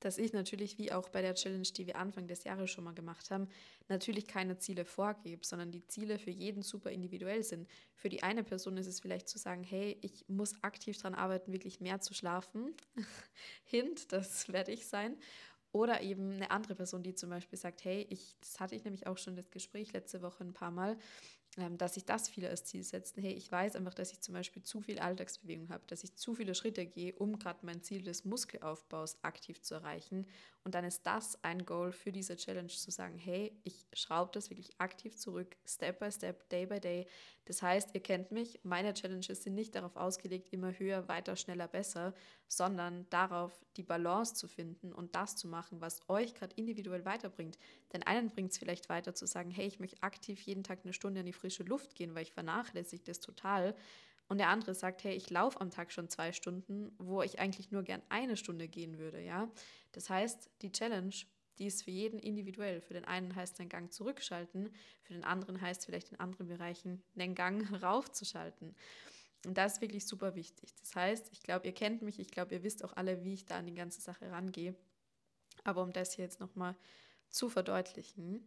dass 0.00 0.18
ich 0.18 0.32
natürlich, 0.32 0.78
wie 0.78 0.92
auch 0.92 1.08
bei 1.08 1.22
der 1.22 1.34
Challenge, 1.34 1.62
die 1.62 1.86
wir 1.86 1.96
Anfang 1.96 2.26
des 2.26 2.44
Jahres 2.44 2.70
schon 2.70 2.84
mal 2.84 2.94
gemacht 2.94 3.30
haben, 3.30 3.48
natürlich 3.88 4.26
keine 4.26 4.58
Ziele 4.58 4.84
vorgebe, 4.84 5.44
sondern 5.44 5.72
die 5.72 5.86
Ziele 5.86 6.18
für 6.18 6.30
jeden 6.30 6.62
super 6.62 6.90
individuell 6.90 7.42
sind. 7.42 7.68
Für 7.94 8.08
die 8.08 8.22
eine 8.22 8.44
Person 8.44 8.76
ist 8.76 8.86
es 8.86 9.00
vielleicht 9.00 9.28
zu 9.28 9.38
sagen, 9.38 9.64
hey, 9.64 9.96
ich 10.02 10.28
muss 10.28 10.62
aktiv 10.62 10.96
daran 10.98 11.14
arbeiten, 11.14 11.52
wirklich 11.52 11.80
mehr 11.80 12.00
zu 12.00 12.14
schlafen. 12.14 12.74
Hint, 13.64 14.12
das 14.12 14.52
werde 14.52 14.72
ich 14.72 14.86
sein. 14.86 15.16
Oder 15.72 16.00
eben 16.00 16.32
eine 16.32 16.50
andere 16.50 16.74
Person, 16.74 17.02
die 17.02 17.14
zum 17.14 17.28
Beispiel 17.28 17.58
sagt, 17.58 17.84
hey, 17.84 18.06
ich, 18.08 18.36
das 18.40 18.60
hatte 18.60 18.74
ich 18.74 18.84
nämlich 18.84 19.06
auch 19.06 19.18
schon 19.18 19.36
das 19.36 19.50
Gespräch 19.50 19.92
letzte 19.92 20.22
Woche 20.22 20.42
ein 20.42 20.54
paar 20.54 20.70
Mal, 20.70 20.96
dass 21.78 21.94
sich 21.94 22.04
das 22.04 22.28
viele 22.28 22.50
als 22.50 22.64
Ziel 22.64 22.82
setzen. 22.82 23.20
Hey, 23.20 23.32
ich 23.32 23.50
weiß 23.50 23.76
einfach, 23.76 23.94
dass 23.94 24.12
ich 24.12 24.20
zum 24.20 24.34
Beispiel 24.34 24.62
zu 24.62 24.82
viel 24.82 24.98
Alltagsbewegung 24.98 25.70
habe, 25.70 25.84
dass 25.86 26.04
ich 26.04 26.14
zu 26.14 26.34
viele 26.34 26.54
Schritte 26.54 26.84
gehe, 26.84 27.14
um 27.14 27.38
gerade 27.38 27.64
mein 27.64 27.82
Ziel 27.82 28.02
des 28.02 28.26
Muskelaufbaus 28.26 29.16
aktiv 29.22 29.62
zu 29.62 29.74
erreichen. 29.74 30.26
Und 30.64 30.74
dann 30.74 30.84
ist 30.84 31.06
das 31.06 31.42
ein 31.44 31.64
Goal 31.64 31.92
für 31.92 32.12
diese 32.12 32.36
Challenge 32.36 32.66
zu 32.66 32.90
sagen, 32.90 33.16
hey, 33.18 33.56
ich 33.62 33.86
schraube 33.92 34.32
das 34.32 34.50
wirklich 34.50 34.78
aktiv 34.78 35.16
zurück, 35.16 35.56
Step 35.64 36.00
by 36.00 36.10
Step, 36.10 36.48
Day 36.50 36.66
by 36.66 36.80
Day. 36.80 37.06
Das 37.44 37.62
heißt, 37.62 37.94
ihr 37.94 38.02
kennt 38.02 38.32
mich, 38.32 38.58
meine 38.64 38.92
Challenges 38.92 39.44
sind 39.44 39.54
nicht 39.54 39.76
darauf 39.76 39.94
ausgelegt, 39.94 40.52
immer 40.52 40.76
höher, 40.76 41.06
weiter, 41.06 41.36
schneller, 41.36 41.68
besser, 41.68 42.12
sondern 42.48 43.08
darauf, 43.10 43.56
die 43.76 43.84
Balance 43.84 44.34
zu 44.34 44.48
finden 44.48 44.92
und 44.92 45.14
das 45.14 45.36
zu 45.36 45.46
machen, 45.46 45.80
was 45.80 46.00
euch 46.08 46.34
gerade 46.34 46.56
individuell 46.56 47.04
weiterbringt. 47.04 47.58
Denn 47.92 48.02
einen 48.02 48.30
bringt 48.30 48.50
es 48.50 48.58
vielleicht 48.58 48.88
weiter 48.88 49.14
zu 49.14 49.26
sagen, 49.26 49.52
hey, 49.52 49.66
ich 49.66 49.78
möchte 49.78 50.02
aktiv 50.02 50.40
jeden 50.40 50.64
Tag 50.64 50.80
eine 50.82 50.92
Stunde 50.92 51.20
in 51.20 51.26
die 51.26 51.32
frische 51.32 51.45
Luft 51.64 51.94
gehen, 51.94 52.14
weil 52.14 52.22
ich 52.22 52.32
vernachlässige 52.32 53.04
das 53.04 53.20
total. 53.20 53.74
Und 54.28 54.38
der 54.38 54.48
andere 54.48 54.74
sagt, 54.74 55.04
hey, 55.04 55.14
ich 55.14 55.30
laufe 55.30 55.60
am 55.60 55.70
Tag 55.70 55.92
schon 55.92 56.08
zwei 56.08 56.32
Stunden, 56.32 56.92
wo 56.98 57.22
ich 57.22 57.38
eigentlich 57.38 57.70
nur 57.70 57.82
gern 57.82 58.02
eine 58.08 58.36
Stunde 58.36 58.68
gehen 58.68 58.98
würde, 58.98 59.22
ja. 59.22 59.48
Das 59.92 60.10
heißt, 60.10 60.50
die 60.62 60.72
Challenge, 60.72 61.14
die 61.58 61.66
ist 61.66 61.84
für 61.84 61.90
jeden 61.90 62.18
individuell. 62.18 62.80
Für 62.80 62.94
den 62.94 63.04
einen 63.04 63.34
heißt 63.34 63.58
den 63.58 63.68
Gang 63.68 63.92
zurückschalten, 63.92 64.70
für 65.02 65.14
den 65.14 65.24
anderen 65.24 65.60
heißt 65.60 65.86
vielleicht 65.86 66.10
in 66.10 66.20
anderen 66.20 66.48
Bereichen 66.48 67.02
den 67.14 67.34
Gang 67.34 67.70
raufzuschalten. 67.82 68.74
Und 69.46 69.56
das 69.56 69.74
ist 69.74 69.80
wirklich 69.80 70.06
super 70.06 70.34
wichtig. 70.34 70.74
Das 70.80 70.96
heißt, 70.96 71.28
ich 71.32 71.42
glaube, 71.42 71.66
ihr 71.66 71.72
kennt 71.72 72.02
mich, 72.02 72.18
ich 72.18 72.30
glaube, 72.30 72.54
ihr 72.54 72.62
wisst 72.64 72.84
auch 72.84 72.94
alle, 72.96 73.22
wie 73.24 73.34
ich 73.34 73.46
da 73.46 73.58
an 73.58 73.66
die 73.66 73.74
ganze 73.74 74.00
Sache 74.00 74.30
rangehe. 74.30 74.74
Aber 75.62 75.82
um 75.82 75.92
das 75.92 76.14
hier 76.14 76.24
jetzt 76.24 76.40
nochmal 76.40 76.74
zu 77.28 77.48
verdeutlichen, 77.48 78.44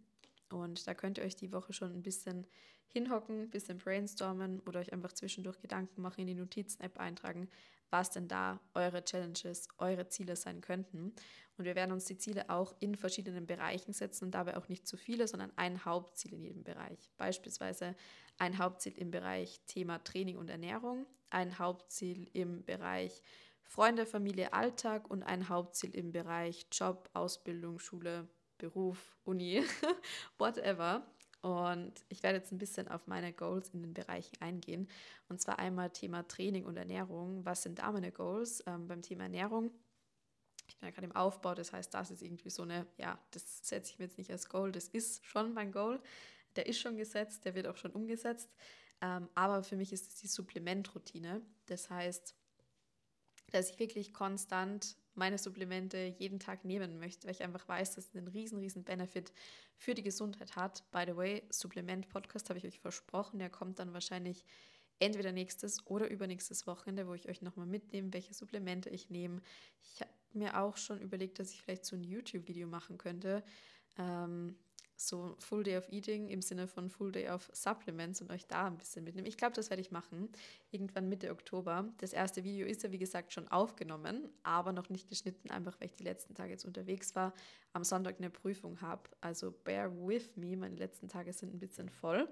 und 0.49 0.87
da 0.87 0.93
könnt 0.93 1.17
ihr 1.19 1.23
euch 1.23 1.35
die 1.35 1.53
Woche 1.53 1.73
schon 1.73 1.93
ein 1.93 2.03
bisschen 2.03 2.47
hinhocken, 2.91 3.49
bisschen 3.49 3.77
brainstormen 3.77 4.59
oder 4.61 4.79
euch 4.79 4.91
einfach 4.93 5.13
zwischendurch 5.13 5.59
Gedanken 5.59 6.01
machen, 6.01 6.21
in 6.21 6.27
die 6.27 6.35
Notizen-App 6.35 6.99
eintragen, 6.99 7.49
was 7.89 8.11
denn 8.11 8.27
da 8.27 8.59
eure 8.73 9.03
Challenges, 9.03 9.67
eure 9.77 10.07
Ziele 10.07 10.35
sein 10.35 10.61
könnten. 10.61 11.13
Und 11.57 11.65
wir 11.65 11.75
werden 11.75 11.91
uns 11.91 12.05
die 12.05 12.17
Ziele 12.17 12.49
auch 12.49 12.73
in 12.79 12.95
verschiedenen 12.95 13.45
Bereichen 13.45 13.93
setzen 13.93 14.25
und 14.25 14.31
dabei 14.31 14.57
auch 14.57 14.69
nicht 14.69 14.87
zu 14.87 14.95
viele, 14.95 15.27
sondern 15.27 15.51
ein 15.55 15.83
Hauptziel 15.85 16.33
in 16.33 16.41
jedem 16.41 16.63
Bereich. 16.63 17.09
Beispielsweise 17.17 17.95
ein 18.37 18.57
Hauptziel 18.57 18.97
im 18.97 19.11
Bereich 19.11 19.59
Thema 19.67 20.03
Training 20.03 20.37
und 20.37 20.49
Ernährung, 20.49 21.05
ein 21.29 21.59
Hauptziel 21.59 22.29
im 22.33 22.63
Bereich 22.63 23.21
Freunde, 23.61 24.07
Familie, 24.07 24.53
Alltag 24.53 25.11
und 25.11 25.21
ein 25.21 25.47
Hauptziel 25.47 25.95
im 25.95 26.11
Bereich 26.11 26.65
Job, 26.71 27.09
Ausbildung, 27.13 27.77
Schule, 27.77 28.27
Beruf, 28.57 29.15
Uni, 29.25 29.63
whatever. 30.39 31.05
Und 31.41 31.93
ich 32.09 32.21
werde 32.21 32.39
jetzt 32.39 32.51
ein 32.51 32.57
bisschen 32.57 32.89
auf 32.89 33.07
meine 33.07 33.31
Goals 33.31 33.69
in 33.69 33.81
den 33.81 33.93
Bereichen 33.93 34.35
eingehen. 34.41 34.89
Und 35.29 35.39
zwar 35.39 35.57
einmal 35.57 35.89
Thema 35.89 36.27
Training 36.27 36.65
und 36.65 36.75
Ernährung. 36.75 37.45
Was 37.45 37.63
sind 37.63 37.79
da 37.79 37.91
meine 37.91 38.11
Goals 38.11 38.61
ähm, 38.67 38.87
beim 38.87 39.01
Thema 39.01 39.23
Ernährung? 39.23 39.71
Ich 40.67 40.77
bin 40.77 40.87
ja 40.87 40.91
gerade 40.93 41.07
im 41.07 41.15
Aufbau, 41.15 41.55
das 41.55 41.73
heißt, 41.73 41.93
das 41.93 42.11
ist 42.11 42.21
irgendwie 42.21 42.51
so 42.51 42.61
eine, 42.61 42.85
ja, 42.97 43.17
das 43.31 43.67
setze 43.67 43.91
ich 43.91 43.99
mir 43.99 44.05
jetzt 44.05 44.19
nicht 44.19 44.29
als 44.29 44.49
Goal, 44.49 44.71
das 44.71 44.87
ist 44.87 45.25
schon 45.25 45.53
mein 45.53 45.71
Goal. 45.71 45.99
Der 46.55 46.67
ist 46.67 46.79
schon 46.79 46.97
gesetzt, 46.97 47.45
der 47.45 47.55
wird 47.55 47.67
auch 47.67 47.77
schon 47.77 47.91
umgesetzt. 47.91 48.53
Ähm, 49.01 49.29
aber 49.33 49.63
für 49.63 49.77
mich 49.77 49.93
ist 49.93 50.09
es 50.09 50.15
die 50.15 50.27
Supplementroutine. 50.27 51.41
Das 51.67 51.89
heißt, 51.89 52.35
dass 53.51 53.71
ich 53.71 53.79
wirklich 53.79 54.13
konstant 54.13 54.95
meine 55.19 55.37
Supplemente 55.37 56.15
jeden 56.17 56.39
Tag 56.39 56.65
nehmen 56.65 56.97
möchte, 56.97 57.27
weil 57.27 57.35
ich 57.35 57.43
einfach 57.43 57.67
weiß, 57.67 57.93
dass 57.93 58.07
es 58.07 58.15
einen 58.15 58.27
riesen, 58.27 58.57
riesen 58.57 58.83
Benefit 58.83 59.31
für 59.77 59.93
die 59.93 60.01
Gesundheit 60.01 60.55
hat. 60.55 60.83
By 60.91 61.03
the 61.05 61.15
way, 61.15 61.43
Supplement-Podcast 61.49 62.49
habe 62.49 62.57
ich 62.57 62.65
euch 62.65 62.79
versprochen, 62.79 63.37
der 63.37 63.51
kommt 63.51 63.77
dann 63.77 63.93
wahrscheinlich 63.93 64.43
entweder 64.99 65.31
nächstes 65.31 65.85
oder 65.85 66.09
übernächstes 66.09 66.65
Wochenende, 66.65 67.07
wo 67.07 67.13
ich 67.13 67.29
euch 67.29 67.41
nochmal 67.41 67.67
mitnehme, 67.67 68.11
welche 68.13 68.33
Supplemente 68.33 68.89
ich 68.89 69.09
nehme. 69.09 69.41
Ich 69.81 70.01
habe 70.01 70.11
mir 70.33 70.59
auch 70.59 70.77
schon 70.77 70.99
überlegt, 70.99 71.39
dass 71.39 71.51
ich 71.51 71.61
vielleicht 71.61 71.85
so 71.85 71.95
ein 71.95 72.03
YouTube-Video 72.03 72.67
machen 72.67 72.97
könnte. 72.97 73.43
Ähm, 73.97 74.55
so 74.99 75.35
Full 75.39 75.63
Day 75.63 75.77
of 75.77 75.89
Eating 75.89 76.27
im 76.27 76.41
Sinne 76.41 76.67
von 76.67 76.89
Full 76.89 77.13
Day 77.13 77.29
of 77.29 77.49
Supplements 77.53 78.21
und 78.21 78.31
euch 78.31 78.45
da 78.47 78.67
ein 78.67 78.77
bisschen 78.77 79.03
mitnehmen. 79.03 79.27
Ich 79.27 79.37
glaube, 79.37 79.53
das 79.53 79.69
werde 79.69 79.81
ich 79.81 79.91
machen, 79.91 80.29
irgendwann 80.71 81.07
Mitte 81.07 81.31
Oktober. 81.31 81.87
Das 81.97 82.11
erste 82.11 82.43
Video 82.43 82.67
ist 82.67 82.83
ja, 82.83 82.91
wie 82.91 82.97
gesagt, 82.97 83.31
schon 83.31 83.47
aufgenommen, 83.47 84.27
aber 84.43 84.73
noch 84.73 84.89
nicht 84.89 85.07
geschnitten, 85.07 85.51
einfach 85.51 85.79
weil 85.79 85.87
ich 85.87 85.95
die 85.95 86.03
letzten 86.03 86.35
Tage 86.35 86.51
jetzt 86.51 86.65
unterwegs 86.65 87.15
war, 87.15 87.33
am 87.71 87.85
Sonntag 87.85 88.17
eine 88.17 88.29
Prüfung 88.29 88.81
habe. 88.81 89.03
Also 89.21 89.51
bear 89.63 89.89
with 89.89 90.35
me, 90.35 90.57
meine 90.57 90.75
letzten 90.75 91.07
Tage 91.07 91.31
sind 91.31 91.53
ein 91.53 91.59
bisschen 91.59 91.89
voll. 91.89 92.27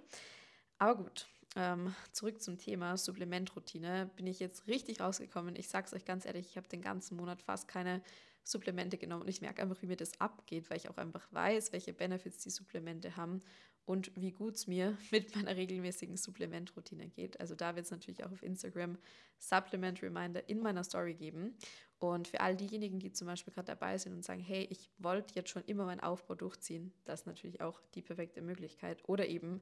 Aber 0.78 1.04
gut, 1.04 1.28
ähm, 1.56 1.96
zurück 2.12 2.42
zum 2.42 2.58
Thema 2.58 2.98
Supplementroutine. 2.98 4.12
Bin 4.16 4.28
ich 4.28 4.40
jetzt 4.40 4.68
richtig 4.68 5.00
rausgekommen. 5.00 5.56
Ich 5.56 5.70
sage 5.70 5.88
es 5.88 5.94
euch 5.94 6.06
ganz 6.06 6.26
ehrlich, 6.26 6.48
ich 6.50 6.58
habe 6.58 6.68
den 6.68 6.82
ganzen 6.82 7.16
Monat 7.16 7.42
fast 7.42 7.68
keine 7.68 8.02
Supplemente 8.50 8.98
genommen 8.98 9.24
und 9.24 9.28
ich 9.28 9.42
merke 9.42 9.62
einfach, 9.62 9.82
wie 9.82 9.88
mir 9.88 9.98
das 9.98 10.20
abgeht, 10.22 10.70
weil 10.70 10.78
ich 10.78 10.90
auch 10.90 10.98
einfach 10.98 11.28
weiß, 11.32 11.74
welche 11.74 11.94
Benefits 11.94 12.40
die 12.40 12.50
Supplemente 12.50 13.18
haben 13.18 13.42
und 13.86 14.12
wie 14.16 14.32
gut 14.32 14.56
es 14.56 14.68
mir 14.68 14.98
mit 15.12 15.36
meiner 15.36 15.56
regelmäßigen 15.56 16.18
Supplementroutine 16.18 17.10
geht. 17.10 17.40
Also 17.40 17.56
da 17.56 17.76
wird 17.76 17.86
es 17.86 17.92
natürlich 17.92 18.24
auch 18.24 18.32
auf 18.32 18.44
Instagram 18.44 18.98
Supplement 19.38 20.02
Reminder 20.02 20.48
in 20.48 20.60
meiner 20.60 20.84
Story 20.84 21.14
geben. 21.14 21.58
Und 22.00 22.28
für 22.28 22.42
all 22.42 22.56
diejenigen, 22.56 23.00
die 23.00 23.12
zum 23.12 23.28
Beispiel 23.28 23.54
gerade 23.54 23.68
dabei 23.68 23.98
sind 23.98 24.14
und 24.14 24.24
sagen, 24.24 24.42
hey, 24.42 24.68
ich 24.70 24.90
wollte 24.98 25.34
jetzt 25.36 25.50
schon 25.50 25.64
immer 25.66 25.86
meinen 25.86 26.02
Aufbau 26.02 26.36
durchziehen, 26.36 26.94
das 27.06 27.22
ist 27.22 27.26
natürlich 27.26 27.62
auch 27.62 27.82
die 27.96 28.02
perfekte 28.02 28.42
Möglichkeit. 28.42 29.02
Oder 29.08 29.28
eben 29.28 29.62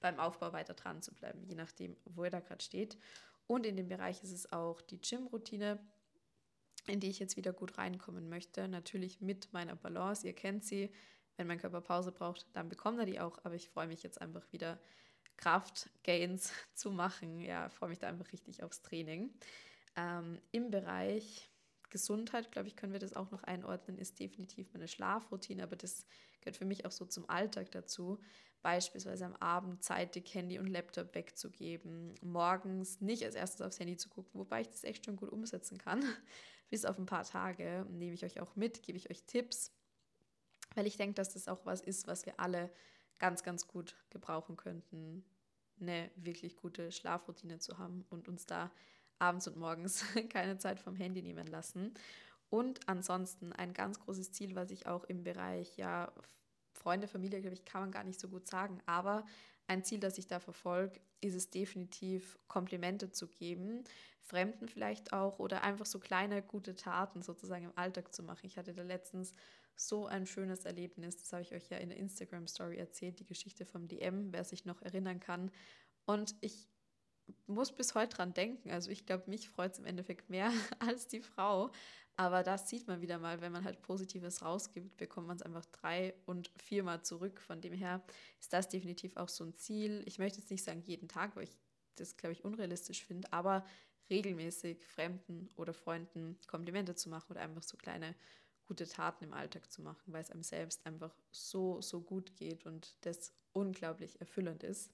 beim 0.00 0.20
Aufbau 0.20 0.52
weiter 0.52 0.74
dran 0.74 1.02
zu 1.02 1.12
bleiben, 1.14 1.42
je 1.44 1.54
nachdem, 1.54 1.96
wo 2.04 2.24
ihr 2.24 2.30
da 2.30 2.40
gerade 2.40 2.62
steht. 2.62 2.98
Und 3.46 3.66
in 3.66 3.76
dem 3.76 3.88
Bereich 3.88 4.22
ist 4.22 4.32
es 4.32 4.52
auch 4.52 4.80
die 4.80 5.00
Gym-Routine 5.00 5.78
in 6.88 7.00
die 7.00 7.10
ich 7.10 7.18
jetzt 7.18 7.36
wieder 7.36 7.52
gut 7.52 7.78
reinkommen 7.78 8.28
möchte. 8.28 8.68
Natürlich 8.68 9.20
mit 9.20 9.52
meiner 9.52 9.76
Balance. 9.76 10.26
Ihr 10.26 10.34
kennt 10.34 10.64
sie. 10.64 10.90
Wenn 11.36 11.48
mein 11.48 11.58
Körper 11.58 11.80
Pause 11.80 12.12
braucht, 12.12 12.46
dann 12.52 12.68
bekommt 12.68 12.98
er 12.98 13.06
die 13.06 13.20
auch. 13.20 13.38
Aber 13.44 13.54
ich 13.54 13.68
freue 13.68 13.88
mich 13.88 14.02
jetzt 14.02 14.20
einfach 14.20 14.44
wieder 14.52 14.78
Kraftgains 15.36 16.52
zu 16.74 16.90
machen. 16.90 17.40
Ja, 17.40 17.68
freue 17.68 17.88
mich 17.88 17.98
da 17.98 18.08
einfach 18.08 18.32
richtig 18.32 18.62
aufs 18.62 18.82
Training. 18.82 19.32
Ähm, 19.96 20.40
Im 20.52 20.70
Bereich 20.70 21.50
Gesundheit, 21.90 22.50
glaube 22.50 22.66
ich, 22.66 22.74
können 22.74 22.92
wir 22.92 22.98
das 22.98 23.14
auch 23.14 23.30
noch 23.30 23.44
einordnen, 23.44 23.98
ist 23.98 24.18
definitiv 24.18 24.72
meine 24.72 24.88
Schlafroutine, 24.88 25.62
aber 25.62 25.76
das 25.76 26.04
gehört 26.40 26.56
für 26.56 26.64
mich 26.64 26.84
auch 26.86 26.90
so 26.90 27.04
zum 27.04 27.30
Alltag 27.30 27.70
dazu. 27.70 28.18
Beispielsweise 28.62 29.26
am 29.26 29.36
Abend 29.36 29.84
zeitig 29.84 30.34
Handy 30.34 30.58
und 30.58 30.66
Laptop 30.66 31.14
wegzugeben, 31.14 32.14
morgens 32.20 33.00
nicht 33.00 33.22
als 33.24 33.36
erstes 33.36 33.60
aufs 33.60 33.78
Handy 33.78 33.96
zu 33.96 34.08
gucken, 34.08 34.40
wobei 34.40 34.62
ich 34.62 34.70
das 34.70 34.82
echt 34.82 35.04
schon 35.04 35.14
gut 35.14 35.30
umsetzen 35.30 35.78
kann 35.78 36.04
bis 36.74 36.84
auf 36.84 36.98
ein 36.98 37.06
paar 37.06 37.22
Tage 37.22 37.86
nehme 37.88 38.14
ich 38.14 38.24
euch 38.24 38.40
auch 38.40 38.56
mit, 38.56 38.82
gebe 38.82 38.98
ich 38.98 39.08
euch 39.08 39.22
Tipps, 39.22 39.70
weil 40.74 40.88
ich 40.88 40.96
denke, 40.96 41.14
dass 41.14 41.32
das 41.32 41.46
auch 41.46 41.64
was 41.64 41.80
ist, 41.80 42.08
was 42.08 42.26
wir 42.26 42.40
alle 42.40 42.68
ganz, 43.20 43.44
ganz 43.44 43.68
gut 43.68 43.94
gebrauchen 44.10 44.56
könnten, 44.56 45.24
eine 45.80 46.10
wirklich 46.16 46.56
gute 46.56 46.90
Schlafroutine 46.90 47.60
zu 47.60 47.78
haben 47.78 48.04
und 48.10 48.26
uns 48.26 48.46
da 48.46 48.72
abends 49.20 49.46
und 49.46 49.56
morgens 49.56 50.04
keine 50.30 50.58
Zeit 50.58 50.80
vom 50.80 50.96
Handy 50.96 51.22
nehmen 51.22 51.46
lassen. 51.46 51.94
Und 52.50 52.88
ansonsten 52.88 53.52
ein 53.52 53.72
ganz 53.72 54.00
großes 54.00 54.32
Ziel, 54.32 54.56
was 54.56 54.72
ich 54.72 54.88
auch 54.88 55.04
im 55.04 55.22
Bereich 55.22 55.76
ja 55.76 56.12
Freunde, 56.72 57.06
Familie, 57.06 57.40
glaube 57.40 57.54
ich, 57.54 57.64
kann 57.64 57.82
man 57.82 57.92
gar 57.92 58.02
nicht 58.02 58.18
so 58.18 58.26
gut 58.26 58.48
sagen, 58.48 58.82
aber 58.86 59.24
ein 59.66 59.84
Ziel, 59.84 60.00
das 60.00 60.18
ich 60.18 60.26
da 60.26 60.40
verfolge, 60.40 61.00
ist 61.20 61.34
es 61.34 61.50
definitiv, 61.50 62.38
Komplimente 62.48 63.10
zu 63.10 63.28
geben, 63.28 63.84
Fremden 64.20 64.68
vielleicht 64.68 65.12
auch 65.12 65.38
oder 65.38 65.62
einfach 65.62 65.84
so 65.84 65.98
kleine 65.98 66.42
gute 66.42 66.74
Taten 66.76 67.20
sozusagen 67.20 67.66
im 67.66 67.76
Alltag 67.76 68.14
zu 68.14 68.22
machen. 68.22 68.46
Ich 68.46 68.56
hatte 68.56 68.72
da 68.72 68.82
letztens 68.82 69.34
so 69.76 70.06
ein 70.06 70.26
schönes 70.26 70.64
Erlebnis, 70.64 71.16
das 71.16 71.32
habe 71.32 71.42
ich 71.42 71.52
euch 71.52 71.68
ja 71.68 71.78
in 71.78 71.90
der 71.90 71.98
Instagram-Story 71.98 72.76
erzählt, 72.76 73.18
die 73.18 73.26
Geschichte 73.26 73.66
vom 73.66 73.86
DM, 73.86 74.32
wer 74.32 74.44
sich 74.44 74.64
noch 74.64 74.80
erinnern 74.82 75.20
kann. 75.20 75.50
Und 76.06 76.36
ich 76.40 76.68
muss 77.46 77.72
bis 77.72 77.94
heute 77.94 78.16
dran 78.16 78.34
denken. 78.34 78.70
Also 78.70 78.90
ich 78.90 79.06
glaube, 79.06 79.28
mich 79.28 79.48
freut 79.48 79.72
es 79.72 79.78
im 79.78 79.86
Endeffekt 79.86 80.30
mehr 80.30 80.50
als 80.78 81.06
die 81.06 81.20
Frau. 81.20 81.70
Aber 82.16 82.44
das 82.44 82.68
sieht 82.68 82.86
man 82.86 83.00
wieder 83.00 83.18
mal, 83.18 83.40
wenn 83.40 83.50
man 83.50 83.64
halt 83.64 83.82
Positives 83.82 84.42
rausgibt, 84.42 84.96
bekommt 84.96 85.26
man 85.26 85.36
es 85.36 85.42
einfach 85.42 85.64
drei 85.66 86.14
und 86.26 86.50
viermal 86.56 87.02
zurück. 87.02 87.40
Von 87.40 87.60
dem 87.60 87.72
her 87.72 88.04
ist 88.40 88.52
das 88.52 88.68
definitiv 88.68 89.16
auch 89.16 89.28
so 89.28 89.44
ein 89.44 89.56
Ziel. 89.56 90.02
Ich 90.06 90.18
möchte 90.18 90.38
jetzt 90.38 90.50
nicht 90.50 90.62
sagen 90.62 90.82
jeden 90.82 91.08
Tag, 91.08 91.34
weil 91.34 91.44
ich 91.44 91.56
das, 91.96 92.16
glaube 92.16 92.32
ich, 92.32 92.44
unrealistisch 92.44 93.04
finde, 93.04 93.32
aber 93.32 93.64
regelmäßig 94.10 94.86
Fremden 94.86 95.48
oder 95.56 95.74
Freunden 95.74 96.38
Komplimente 96.46 96.94
zu 96.94 97.08
machen 97.08 97.32
oder 97.32 97.40
einfach 97.40 97.62
so 97.62 97.76
kleine 97.76 98.14
gute 98.66 98.86
Taten 98.86 99.24
im 99.24 99.32
Alltag 99.32 99.70
zu 99.70 99.82
machen, 99.82 100.12
weil 100.12 100.22
es 100.22 100.30
einem 100.30 100.42
selbst 100.42 100.86
einfach 100.86 101.14
so, 101.30 101.80
so 101.80 102.00
gut 102.00 102.36
geht 102.36 102.64
und 102.64 102.96
das 103.02 103.34
unglaublich 103.52 104.20
erfüllend 104.20 104.62
ist. 104.62 104.92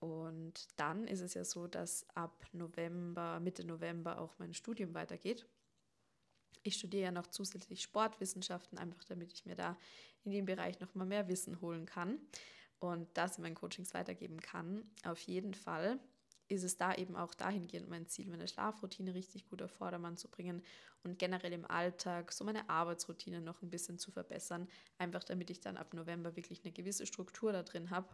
Und 0.00 0.68
dann 0.76 1.08
ist 1.08 1.20
es 1.20 1.34
ja 1.34 1.44
so, 1.44 1.66
dass 1.66 2.06
ab 2.14 2.46
November, 2.52 3.40
Mitte 3.40 3.64
November 3.64 4.20
auch 4.20 4.38
mein 4.38 4.54
Studium 4.54 4.94
weitergeht. 4.94 5.46
Ich 6.62 6.76
studiere 6.76 7.04
ja 7.04 7.10
noch 7.10 7.26
zusätzlich 7.26 7.82
Sportwissenschaften, 7.82 8.78
einfach 8.78 9.02
damit 9.04 9.32
ich 9.32 9.44
mir 9.44 9.56
da 9.56 9.76
in 10.22 10.30
dem 10.30 10.44
Bereich 10.44 10.78
noch 10.78 10.94
mal 10.94 11.04
mehr 11.04 11.26
Wissen 11.28 11.60
holen 11.60 11.84
kann 11.84 12.20
und 12.78 13.08
das 13.14 13.38
in 13.38 13.42
meinen 13.42 13.56
Coachings 13.56 13.92
weitergeben 13.92 14.40
kann. 14.40 14.88
Auf 15.04 15.18
jeden 15.22 15.54
Fall 15.54 15.98
ist 16.46 16.62
es 16.62 16.76
da 16.76 16.94
eben 16.94 17.16
auch 17.16 17.34
dahingehend 17.34 17.88
mein 17.88 18.06
Ziel, 18.06 18.28
meine 18.28 18.46
Schlafroutine 18.46 19.14
richtig 19.14 19.48
gut 19.48 19.62
auf 19.62 19.72
Vordermann 19.72 20.16
zu 20.16 20.28
bringen 20.28 20.62
und 21.02 21.18
generell 21.18 21.52
im 21.52 21.64
Alltag 21.64 22.32
so 22.32 22.44
meine 22.44 22.70
Arbeitsroutine 22.70 23.40
noch 23.40 23.62
ein 23.62 23.70
bisschen 23.70 23.98
zu 23.98 24.12
verbessern, 24.12 24.68
einfach 24.96 25.24
damit 25.24 25.50
ich 25.50 25.60
dann 25.60 25.76
ab 25.76 25.92
November 25.92 26.36
wirklich 26.36 26.64
eine 26.64 26.72
gewisse 26.72 27.04
Struktur 27.06 27.52
da 27.52 27.64
drin 27.64 27.90
habe 27.90 28.08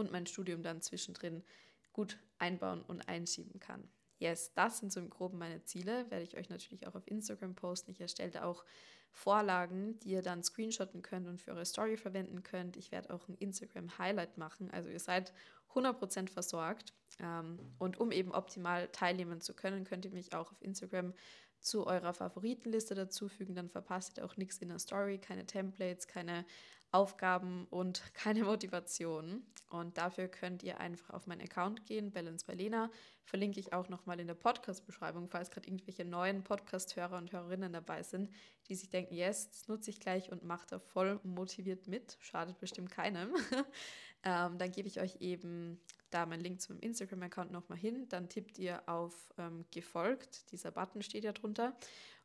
und 0.00 0.12
mein 0.12 0.26
Studium 0.26 0.62
dann 0.62 0.82
zwischendrin 0.82 1.44
gut 1.92 2.18
einbauen 2.38 2.82
und 2.82 3.08
einschieben 3.08 3.60
kann. 3.60 3.88
Yes, 4.18 4.52
das 4.54 4.78
sind 4.78 4.92
so 4.92 5.00
im 5.00 5.08
Groben 5.08 5.38
meine 5.38 5.62
Ziele. 5.64 6.10
Werde 6.10 6.24
ich 6.24 6.36
euch 6.36 6.50
natürlich 6.50 6.86
auch 6.86 6.94
auf 6.94 7.06
Instagram 7.06 7.54
posten. 7.54 7.90
Ich 7.90 8.00
erstelle 8.00 8.44
auch 8.44 8.64
Vorlagen, 9.12 9.98
die 10.00 10.10
ihr 10.10 10.22
dann 10.22 10.42
screenshotten 10.42 11.02
könnt 11.02 11.26
und 11.26 11.40
für 11.40 11.52
eure 11.52 11.64
Story 11.64 11.96
verwenden 11.96 12.42
könnt. 12.42 12.76
Ich 12.76 12.92
werde 12.92 13.12
auch 13.12 13.28
ein 13.28 13.34
Instagram-Highlight 13.34 14.38
machen. 14.38 14.70
Also 14.70 14.88
ihr 14.88 15.00
seid 15.00 15.32
100% 15.74 16.28
versorgt. 16.28 16.92
Ähm, 17.18 17.58
und 17.78 17.98
um 17.98 18.12
eben 18.12 18.32
optimal 18.32 18.88
teilnehmen 18.88 19.40
zu 19.40 19.54
können, 19.54 19.84
könnt 19.84 20.04
ihr 20.04 20.12
mich 20.12 20.34
auch 20.34 20.52
auf 20.52 20.62
Instagram 20.62 21.14
zu 21.60 21.86
eurer 21.86 22.14
Favoritenliste 22.14 22.94
dazufügen. 22.94 23.54
Dann 23.54 23.68
verpasst 23.68 24.18
ihr 24.18 24.24
auch 24.24 24.36
nichts 24.36 24.58
in 24.58 24.68
der 24.68 24.78
Story, 24.78 25.18
keine 25.18 25.46
Templates, 25.46 26.06
keine 26.06 26.44
Aufgaben 26.92 27.66
und 27.70 28.02
keine 28.14 28.44
Motivation. 28.44 29.42
Und 29.70 29.98
dafür 29.98 30.26
könnt 30.26 30.62
ihr 30.64 30.80
einfach 30.80 31.10
auf 31.10 31.26
meinen 31.26 31.42
Account 31.42 31.86
gehen, 31.86 32.10
Balance 32.10 32.50
Lena. 32.52 32.90
Verlinke 33.24 33.60
ich 33.60 33.72
auch 33.72 33.88
nochmal 33.88 34.18
in 34.18 34.26
der 34.26 34.34
Podcast-Beschreibung, 34.34 35.28
falls 35.28 35.50
gerade 35.50 35.68
irgendwelche 35.68 36.04
neuen 36.04 36.42
Podcast-Hörer 36.42 37.16
und 37.16 37.30
Hörerinnen 37.30 37.72
dabei 37.72 38.02
sind, 38.02 38.30
die 38.68 38.74
sich 38.74 38.90
denken, 38.90 39.14
yes, 39.14 39.48
das 39.50 39.68
nutze 39.68 39.90
ich 39.90 40.00
gleich 40.00 40.32
und 40.32 40.42
macht 40.42 40.72
da 40.72 40.80
voll 40.80 41.20
motiviert 41.22 41.86
mit. 41.86 42.16
Schadet 42.20 42.58
bestimmt 42.58 42.90
keinem. 42.90 43.32
ähm, 44.24 44.58
dann 44.58 44.72
gebe 44.72 44.88
ich 44.88 45.00
euch 45.00 45.20
eben 45.20 45.80
da 46.10 46.26
meinen 46.26 46.40
Link 46.42 46.60
zum 46.60 46.80
Instagram-Account 46.80 47.52
nochmal 47.52 47.78
hin. 47.78 48.08
Dann 48.08 48.28
tippt 48.28 48.58
ihr 48.58 48.82
auf 48.88 49.14
ähm, 49.38 49.64
gefolgt. 49.70 50.50
Dieser 50.50 50.72
Button 50.72 51.02
steht 51.02 51.22
ja 51.22 51.32
drunter. 51.32 51.76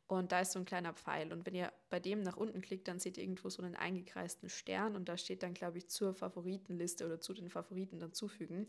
Und 0.08 0.30
da 0.30 0.40
ist 0.40 0.52
so 0.52 0.60
ein 0.60 0.64
kleiner 0.64 0.92
Pfeil. 0.92 1.32
Und 1.32 1.46
wenn 1.46 1.54
ihr 1.54 1.72
bei 1.90 1.98
dem 1.98 2.22
nach 2.22 2.36
unten 2.36 2.60
klickt, 2.60 2.86
dann 2.86 3.00
seht 3.00 3.16
ihr 3.16 3.24
irgendwo 3.24 3.50
so 3.50 3.62
einen 3.62 3.74
eingekreisten 3.74 4.48
Stern 4.48 4.94
und 4.94 5.08
da 5.08 5.16
steht 5.16 5.42
dann, 5.42 5.52
glaube 5.52 5.78
ich, 5.78 5.88
zur 5.88 6.14
Favoritenliste 6.14 7.04
oder 7.04 7.20
zu 7.20 7.34
den 7.34 7.50
Favoriten 7.50 7.98
dann 7.98 8.12
zufügen, 8.12 8.68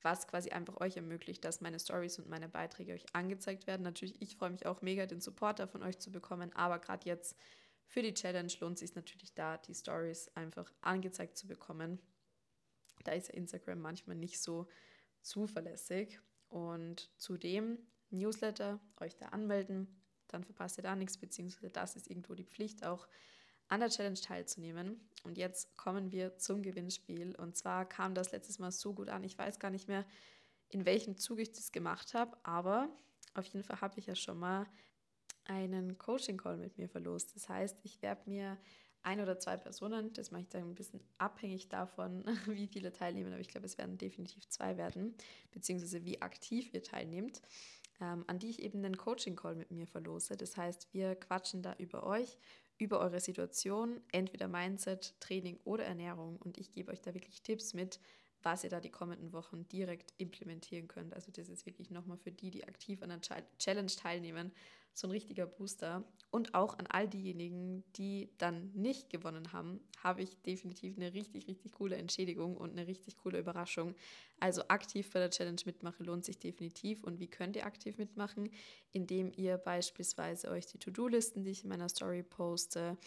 was 0.00 0.26
quasi 0.26 0.50
einfach 0.50 0.80
euch 0.80 0.96
ermöglicht, 0.96 1.44
dass 1.44 1.60
meine 1.60 1.78
Stories 1.78 2.18
und 2.18 2.28
meine 2.28 2.48
Beiträge 2.48 2.94
euch 2.94 3.04
angezeigt 3.12 3.66
werden. 3.66 3.82
Natürlich, 3.82 4.20
ich 4.22 4.36
freue 4.36 4.50
mich 4.50 4.64
auch 4.64 4.80
mega, 4.80 5.04
den 5.04 5.20
Supporter 5.20 5.68
von 5.68 5.82
euch 5.82 5.98
zu 5.98 6.10
bekommen, 6.10 6.52
aber 6.54 6.78
gerade 6.78 7.06
jetzt 7.06 7.36
für 7.86 8.02
die 8.02 8.14
Challenge 8.14 8.52
lohnt 8.60 8.74
es 8.74 8.80
sich 8.80 8.94
natürlich 8.94 9.34
da, 9.34 9.58
die 9.58 9.74
Stories 9.74 10.30
einfach 10.34 10.72
angezeigt 10.80 11.36
zu 11.36 11.46
bekommen. 11.46 11.98
Da 13.04 13.12
ist 13.12 13.28
ja 13.28 13.34
Instagram 13.34 13.80
manchmal 13.80 14.16
nicht 14.16 14.40
so 14.40 14.68
zuverlässig. 15.22 16.20
Und 16.48 17.10
zudem 17.18 17.78
Newsletter, 18.10 18.80
euch 19.00 19.16
da 19.16 19.26
anmelden, 19.26 19.86
dann 20.28 20.44
verpasst 20.44 20.78
ihr 20.78 20.82
da 20.82 20.94
nichts, 20.94 21.18
beziehungsweise 21.18 21.70
das 21.70 21.96
ist 21.96 22.08
irgendwo 22.08 22.34
die 22.34 22.44
Pflicht, 22.44 22.84
auch 22.84 23.08
an 23.68 23.80
der 23.80 23.90
Challenge 23.90 24.18
teilzunehmen. 24.18 25.00
Und 25.24 25.36
jetzt 25.36 25.76
kommen 25.76 26.10
wir 26.10 26.38
zum 26.38 26.62
Gewinnspiel. 26.62 27.36
Und 27.36 27.56
zwar 27.56 27.86
kam 27.86 28.14
das 28.14 28.32
letztes 28.32 28.58
Mal 28.58 28.70
so 28.70 28.94
gut 28.94 29.08
an. 29.08 29.24
Ich 29.24 29.36
weiß 29.36 29.58
gar 29.58 29.70
nicht 29.70 29.88
mehr, 29.88 30.06
in 30.70 30.86
welchem 30.86 31.16
Zug 31.16 31.38
ich 31.38 31.52
das 31.52 31.72
gemacht 31.72 32.14
habe, 32.14 32.36
aber 32.42 32.88
auf 33.34 33.46
jeden 33.46 33.64
Fall 33.64 33.80
habe 33.80 33.98
ich 33.98 34.06
ja 34.06 34.14
schon 34.14 34.38
mal 34.38 34.66
einen 35.44 35.96
Coaching-Call 35.96 36.58
mit 36.58 36.76
mir 36.76 36.88
verlost. 36.88 37.34
Das 37.34 37.48
heißt, 37.48 37.78
ich 37.82 38.02
werde 38.02 38.28
mir 38.28 38.58
ein 39.02 39.20
oder 39.20 39.38
zwei 39.38 39.56
Personen, 39.56 40.12
das 40.12 40.30
mache 40.30 40.42
ich 40.42 40.48
dann 40.48 40.62
ein 40.62 40.74
bisschen 40.74 41.00
abhängig 41.16 41.68
davon, 41.68 42.24
wie 42.46 42.66
viele 42.66 42.92
teilnehmen, 42.92 43.32
aber 43.32 43.40
ich 43.40 43.48
glaube, 43.48 43.66
es 43.66 43.78
werden 43.78 43.96
definitiv 43.96 44.48
zwei 44.48 44.76
werden, 44.76 45.14
beziehungsweise 45.52 46.04
wie 46.04 46.20
aktiv 46.20 46.72
ihr 46.74 46.82
teilnehmt 46.82 47.40
ähm, 48.00 48.24
an 48.26 48.38
die 48.38 48.50
ich 48.50 48.62
eben 48.62 48.84
einen 48.84 48.96
Coaching-Call 48.96 49.56
mit 49.56 49.70
mir 49.70 49.86
verlose. 49.86 50.36
Das 50.36 50.56
heißt, 50.56 50.88
wir 50.92 51.14
quatschen 51.16 51.62
da 51.62 51.74
über 51.78 52.04
euch, 52.04 52.38
über 52.78 53.00
eure 53.00 53.20
Situation, 53.20 54.00
entweder 54.12 54.48
Mindset, 54.48 55.14
Training 55.20 55.58
oder 55.64 55.84
Ernährung. 55.84 56.36
Und 56.36 56.58
ich 56.58 56.72
gebe 56.72 56.92
euch 56.92 57.00
da 57.00 57.14
wirklich 57.14 57.42
Tipps 57.42 57.74
mit, 57.74 57.98
was 58.42 58.62
ihr 58.62 58.70
da 58.70 58.80
die 58.80 58.90
kommenden 58.90 59.32
Wochen 59.32 59.66
direkt 59.68 60.14
implementieren 60.18 60.86
könnt. 60.86 61.12
Also 61.12 61.32
das 61.32 61.48
ist 61.48 61.66
wirklich 61.66 61.90
nochmal 61.90 62.18
für 62.18 62.30
die, 62.30 62.50
die 62.50 62.66
aktiv 62.66 63.02
an 63.02 63.08
der 63.08 63.20
Challenge 63.58 63.90
teilnehmen, 63.90 64.52
so 64.98 65.06
ein 65.06 65.10
richtiger 65.10 65.46
Booster. 65.46 66.04
Und 66.30 66.54
auch 66.54 66.78
an 66.78 66.86
all 66.88 67.08
diejenigen, 67.08 67.84
die 67.96 68.28
dann 68.36 68.70
nicht 68.74 69.08
gewonnen 69.08 69.52
haben, 69.52 69.80
habe 70.02 70.22
ich 70.22 70.36
definitiv 70.42 70.96
eine 70.96 71.14
richtig, 71.14 71.48
richtig 71.48 71.72
coole 71.72 71.96
Entschädigung 71.96 72.56
und 72.56 72.72
eine 72.72 72.86
richtig 72.86 73.16
coole 73.16 73.38
Überraschung. 73.38 73.94
Also 74.38 74.62
aktiv 74.68 75.10
bei 75.10 75.20
der 75.20 75.30
Challenge 75.30 75.60
mitmachen 75.64 76.04
lohnt 76.04 76.26
sich 76.26 76.38
definitiv. 76.38 77.02
Und 77.02 77.18
wie 77.18 77.28
könnt 77.28 77.56
ihr 77.56 77.64
aktiv 77.64 77.96
mitmachen? 77.96 78.50
Indem 78.92 79.32
ihr 79.36 79.56
beispielsweise 79.56 80.50
euch 80.50 80.66
die 80.66 80.78
To-Do-Listen, 80.78 81.44
die 81.44 81.50
ich 81.50 81.62
in 81.62 81.70
meiner 81.70 81.88
Story 81.88 82.22
poste, 82.22 82.98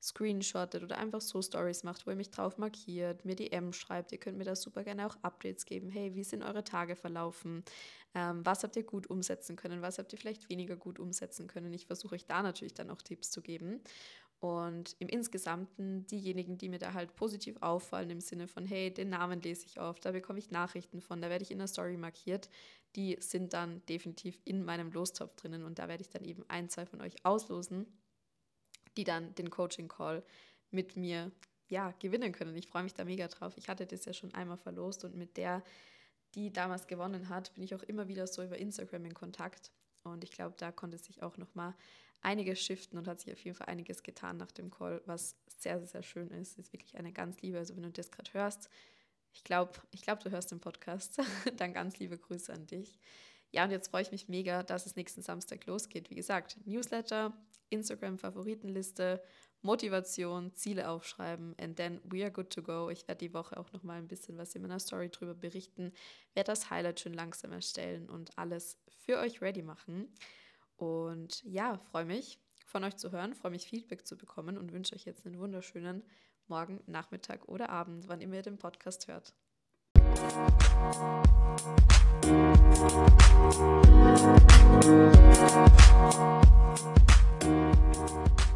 screenshottet 0.00 0.82
oder 0.82 0.98
einfach 0.98 1.20
so 1.20 1.42
Stories 1.42 1.82
macht, 1.82 2.06
wo 2.06 2.10
ihr 2.10 2.16
mich 2.16 2.30
drauf 2.30 2.58
markiert, 2.58 3.24
mir 3.24 3.34
DM 3.34 3.72
schreibt. 3.72 4.12
Ihr 4.12 4.18
könnt 4.18 4.38
mir 4.38 4.44
da 4.44 4.54
super 4.54 4.84
gerne 4.84 5.06
auch 5.06 5.16
Updates 5.22 5.66
geben. 5.66 5.88
Hey, 5.88 6.14
wie 6.14 6.24
sind 6.24 6.42
eure 6.42 6.64
Tage 6.64 6.94
verlaufen? 6.94 7.64
Ähm, 8.14 8.44
was 8.44 8.62
habt 8.62 8.76
ihr 8.76 8.84
gut 8.84 9.08
umsetzen 9.08 9.56
können? 9.56 9.82
Was 9.82 9.98
habt 9.98 10.12
ihr 10.12 10.18
vielleicht 10.18 10.48
weniger 10.48 10.76
gut 10.76 10.98
umsetzen 10.98 11.46
können? 11.46 11.72
Ich 11.72 11.86
versuche 11.86 12.14
euch 12.14 12.26
da 12.26 12.42
natürlich 12.42 12.74
dann 12.74 12.90
auch 12.90 13.02
Tipps 13.02 13.30
zu 13.30 13.42
geben. 13.42 13.80
Und 14.40 14.94
im 15.00 15.08
Insgesamten 15.08 16.06
diejenigen, 16.06 16.58
die 16.58 16.68
mir 16.68 16.78
da 16.78 16.92
halt 16.94 17.16
positiv 17.16 17.56
auffallen, 17.60 18.10
im 18.10 18.20
Sinne 18.20 18.46
von, 18.46 18.64
hey, 18.64 18.92
den 18.94 19.08
Namen 19.08 19.40
lese 19.40 19.66
ich 19.66 19.80
oft, 19.80 20.04
da 20.04 20.12
bekomme 20.12 20.38
ich 20.38 20.52
Nachrichten 20.52 21.00
von, 21.00 21.20
da 21.20 21.28
werde 21.28 21.42
ich 21.42 21.50
in 21.50 21.58
der 21.58 21.66
Story 21.66 21.96
markiert, 21.96 22.48
die 22.94 23.16
sind 23.18 23.52
dann 23.52 23.84
definitiv 23.86 24.40
in 24.44 24.64
meinem 24.64 24.92
Lostopf 24.92 25.34
drinnen 25.34 25.64
und 25.64 25.80
da 25.80 25.88
werde 25.88 26.02
ich 26.02 26.10
dann 26.10 26.24
eben 26.24 26.44
ein, 26.46 26.68
zwei 26.68 26.86
von 26.86 27.00
euch 27.00 27.16
auslosen 27.24 27.86
die 28.98 29.04
dann 29.04 29.34
den 29.36 29.48
Coaching-Call 29.48 30.22
mit 30.70 30.96
mir 30.96 31.30
ja, 31.68 31.92
gewinnen 32.00 32.32
können. 32.32 32.56
Ich 32.56 32.66
freue 32.66 32.82
mich 32.82 32.94
da 32.94 33.04
mega 33.04 33.28
drauf. 33.28 33.56
Ich 33.56 33.68
hatte 33.68 33.86
das 33.86 34.04
ja 34.04 34.12
schon 34.12 34.34
einmal 34.34 34.58
verlost 34.58 35.04
und 35.04 35.16
mit 35.16 35.36
der, 35.36 35.62
die 36.34 36.52
damals 36.52 36.86
gewonnen 36.86 37.28
hat, 37.28 37.54
bin 37.54 37.64
ich 37.64 37.74
auch 37.74 37.82
immer 37.82 38.08
wieder 38.08 38.26
so 38.26 38.42
über 38.42 38.58
Instagram 38.58 39.04
in 39.06 39.14
Kontakt. 39.14 39.72
Und 40.02 40.24
ich 40.24 40.32
glaube, 40.32 40.54
da 40.58 40.72
konnte 40.72 40.98
sich 40.98 41.22
auch 41.22 41.36
nochmal 41.36 41.74
einiges 42.20 42.60
shiften 42.60 42.98
und 42.98 43.06
hat 43.06 43.20
sich 43.20 43.32
auf 43.32 43.38
jeden 43.40 43.56
Fall 43.56 43.68
einiges 43.68 44.02
getan 44.02 44.36
nach 44.36 44.50
dem 44.50 44.70
Call, 44.70 45.02
was 45.06 45.36
sehr, 45.46 45.78
sehr, 45.78 45.88
sehr 45.88 46.02
schön 46.02 46.30
ist. 46.30 46.58
Ist 46.58 46.72
wirklich 46.72 46.96
eine 46.96 47.12
ganz 47.12 47.40
liebe. 47.40 47.58
Also, 47.58 47.76
wenn 47.76 47.82
du 47.82 47.90
das 47.90 48.10
gerade 48.10 48.32
hörst, 48.32 48.68
ich 49.32 49.44
glaube, 49.44 49.72
ich 49.90 50.02
glaub, 50.02 50.20
du 50.20 50.30
hörst 50.30 50.50
den 50.50 50.60
Podcast, 50.60 51.18
dann 51.56 51.72
ganz 51.72 51.98
liebe 51.98 52.18
Grüße 52.18 52.52
an 52.52 52.66
dich. 52.66 52.98
Ja, 53.50 53.64
und 53.64 53.70
jetzt 53.70 53.88
freue 53.88 54.02
ich 54.02 54.10
mich 54.10 54.28
mega, 54.28 54.62
dass 54.62 54.86
es 54.86 54.96
nächsten 54.96 55.22
Samstag 55.22 55.64
losgeht. 55.66 56.10
Wie 56.10 56.14
gesagt, 56.14 56.58
Newsletter, 56.66 57.32
Instagram-Favoritenliste, 57.70 59.22
Motivation, 59.62 60.54
Ziele 60.54 60.88
aufschreiben 60.88 61.54
and 61.58 61.76
then 61.76 62.00
we 62.04 62.22
are 62.22 62.30
good 62.30 62.50
to 62.50 62.62
go. 62.62 62.90
Ich 62.90 63.08
werde 63.08 63.26
die 63.26 63.34
Woche 63.34 63.56
auch 63.56 63.72
noch 63.72 63.82
mal 63.82 63.98
ein 63.98 64.08
bisschen 64.08 64.38
was 64.38 64.54
in 64.54 64.62
meiner 64.62 64.78
Story 64.78 65.10
drüber 65.10 65.34
berichten, 65.34 65.92
werde 66.34 66.52
das 66.52 66.70
Highlight 66.70 67.00
schön 67.00 67.14
langsam 67.14 67.52
erstellen 67.52 68.08
und 68.08 68.36
alles 68.38 68.78
für 69.04 69.18
euch 69.18 69.42
ready 69.42 69.62
machen. 69.62 70.08
Und 70.76 71.42
ja, 71.44 71.78
freue 71.90 72.04
mich 72.04 72.38
von 72.66 72.84
euch 72.84 72.96
zu 72.96 73.10
hören, 73.10 73.34
freue 73.34 73.50
mich 73.50 73.66
Feedback 73.66 74.06
zu 74.06 74.16
bekommen 74.16 74.56
und 74.58 74.72
wünsche 74.72 74.94
euch 74.94 75.04
jetzt 75.04 75.26
einen 75.26 75.38
wunderschönen 75.38 76.04
Morgen, 76.46 76.80
Nachmittag 76.86 77.48
oder 77.48 77.70
Abend, 77.70 78.08
wann 78.08 78.20
immer 78.20 78.36
ihr 78.36 78.42
den 78.42 78.58
Podcast 78.58 79.08
hört. 79.08 79.34
Musik 88.08 88.47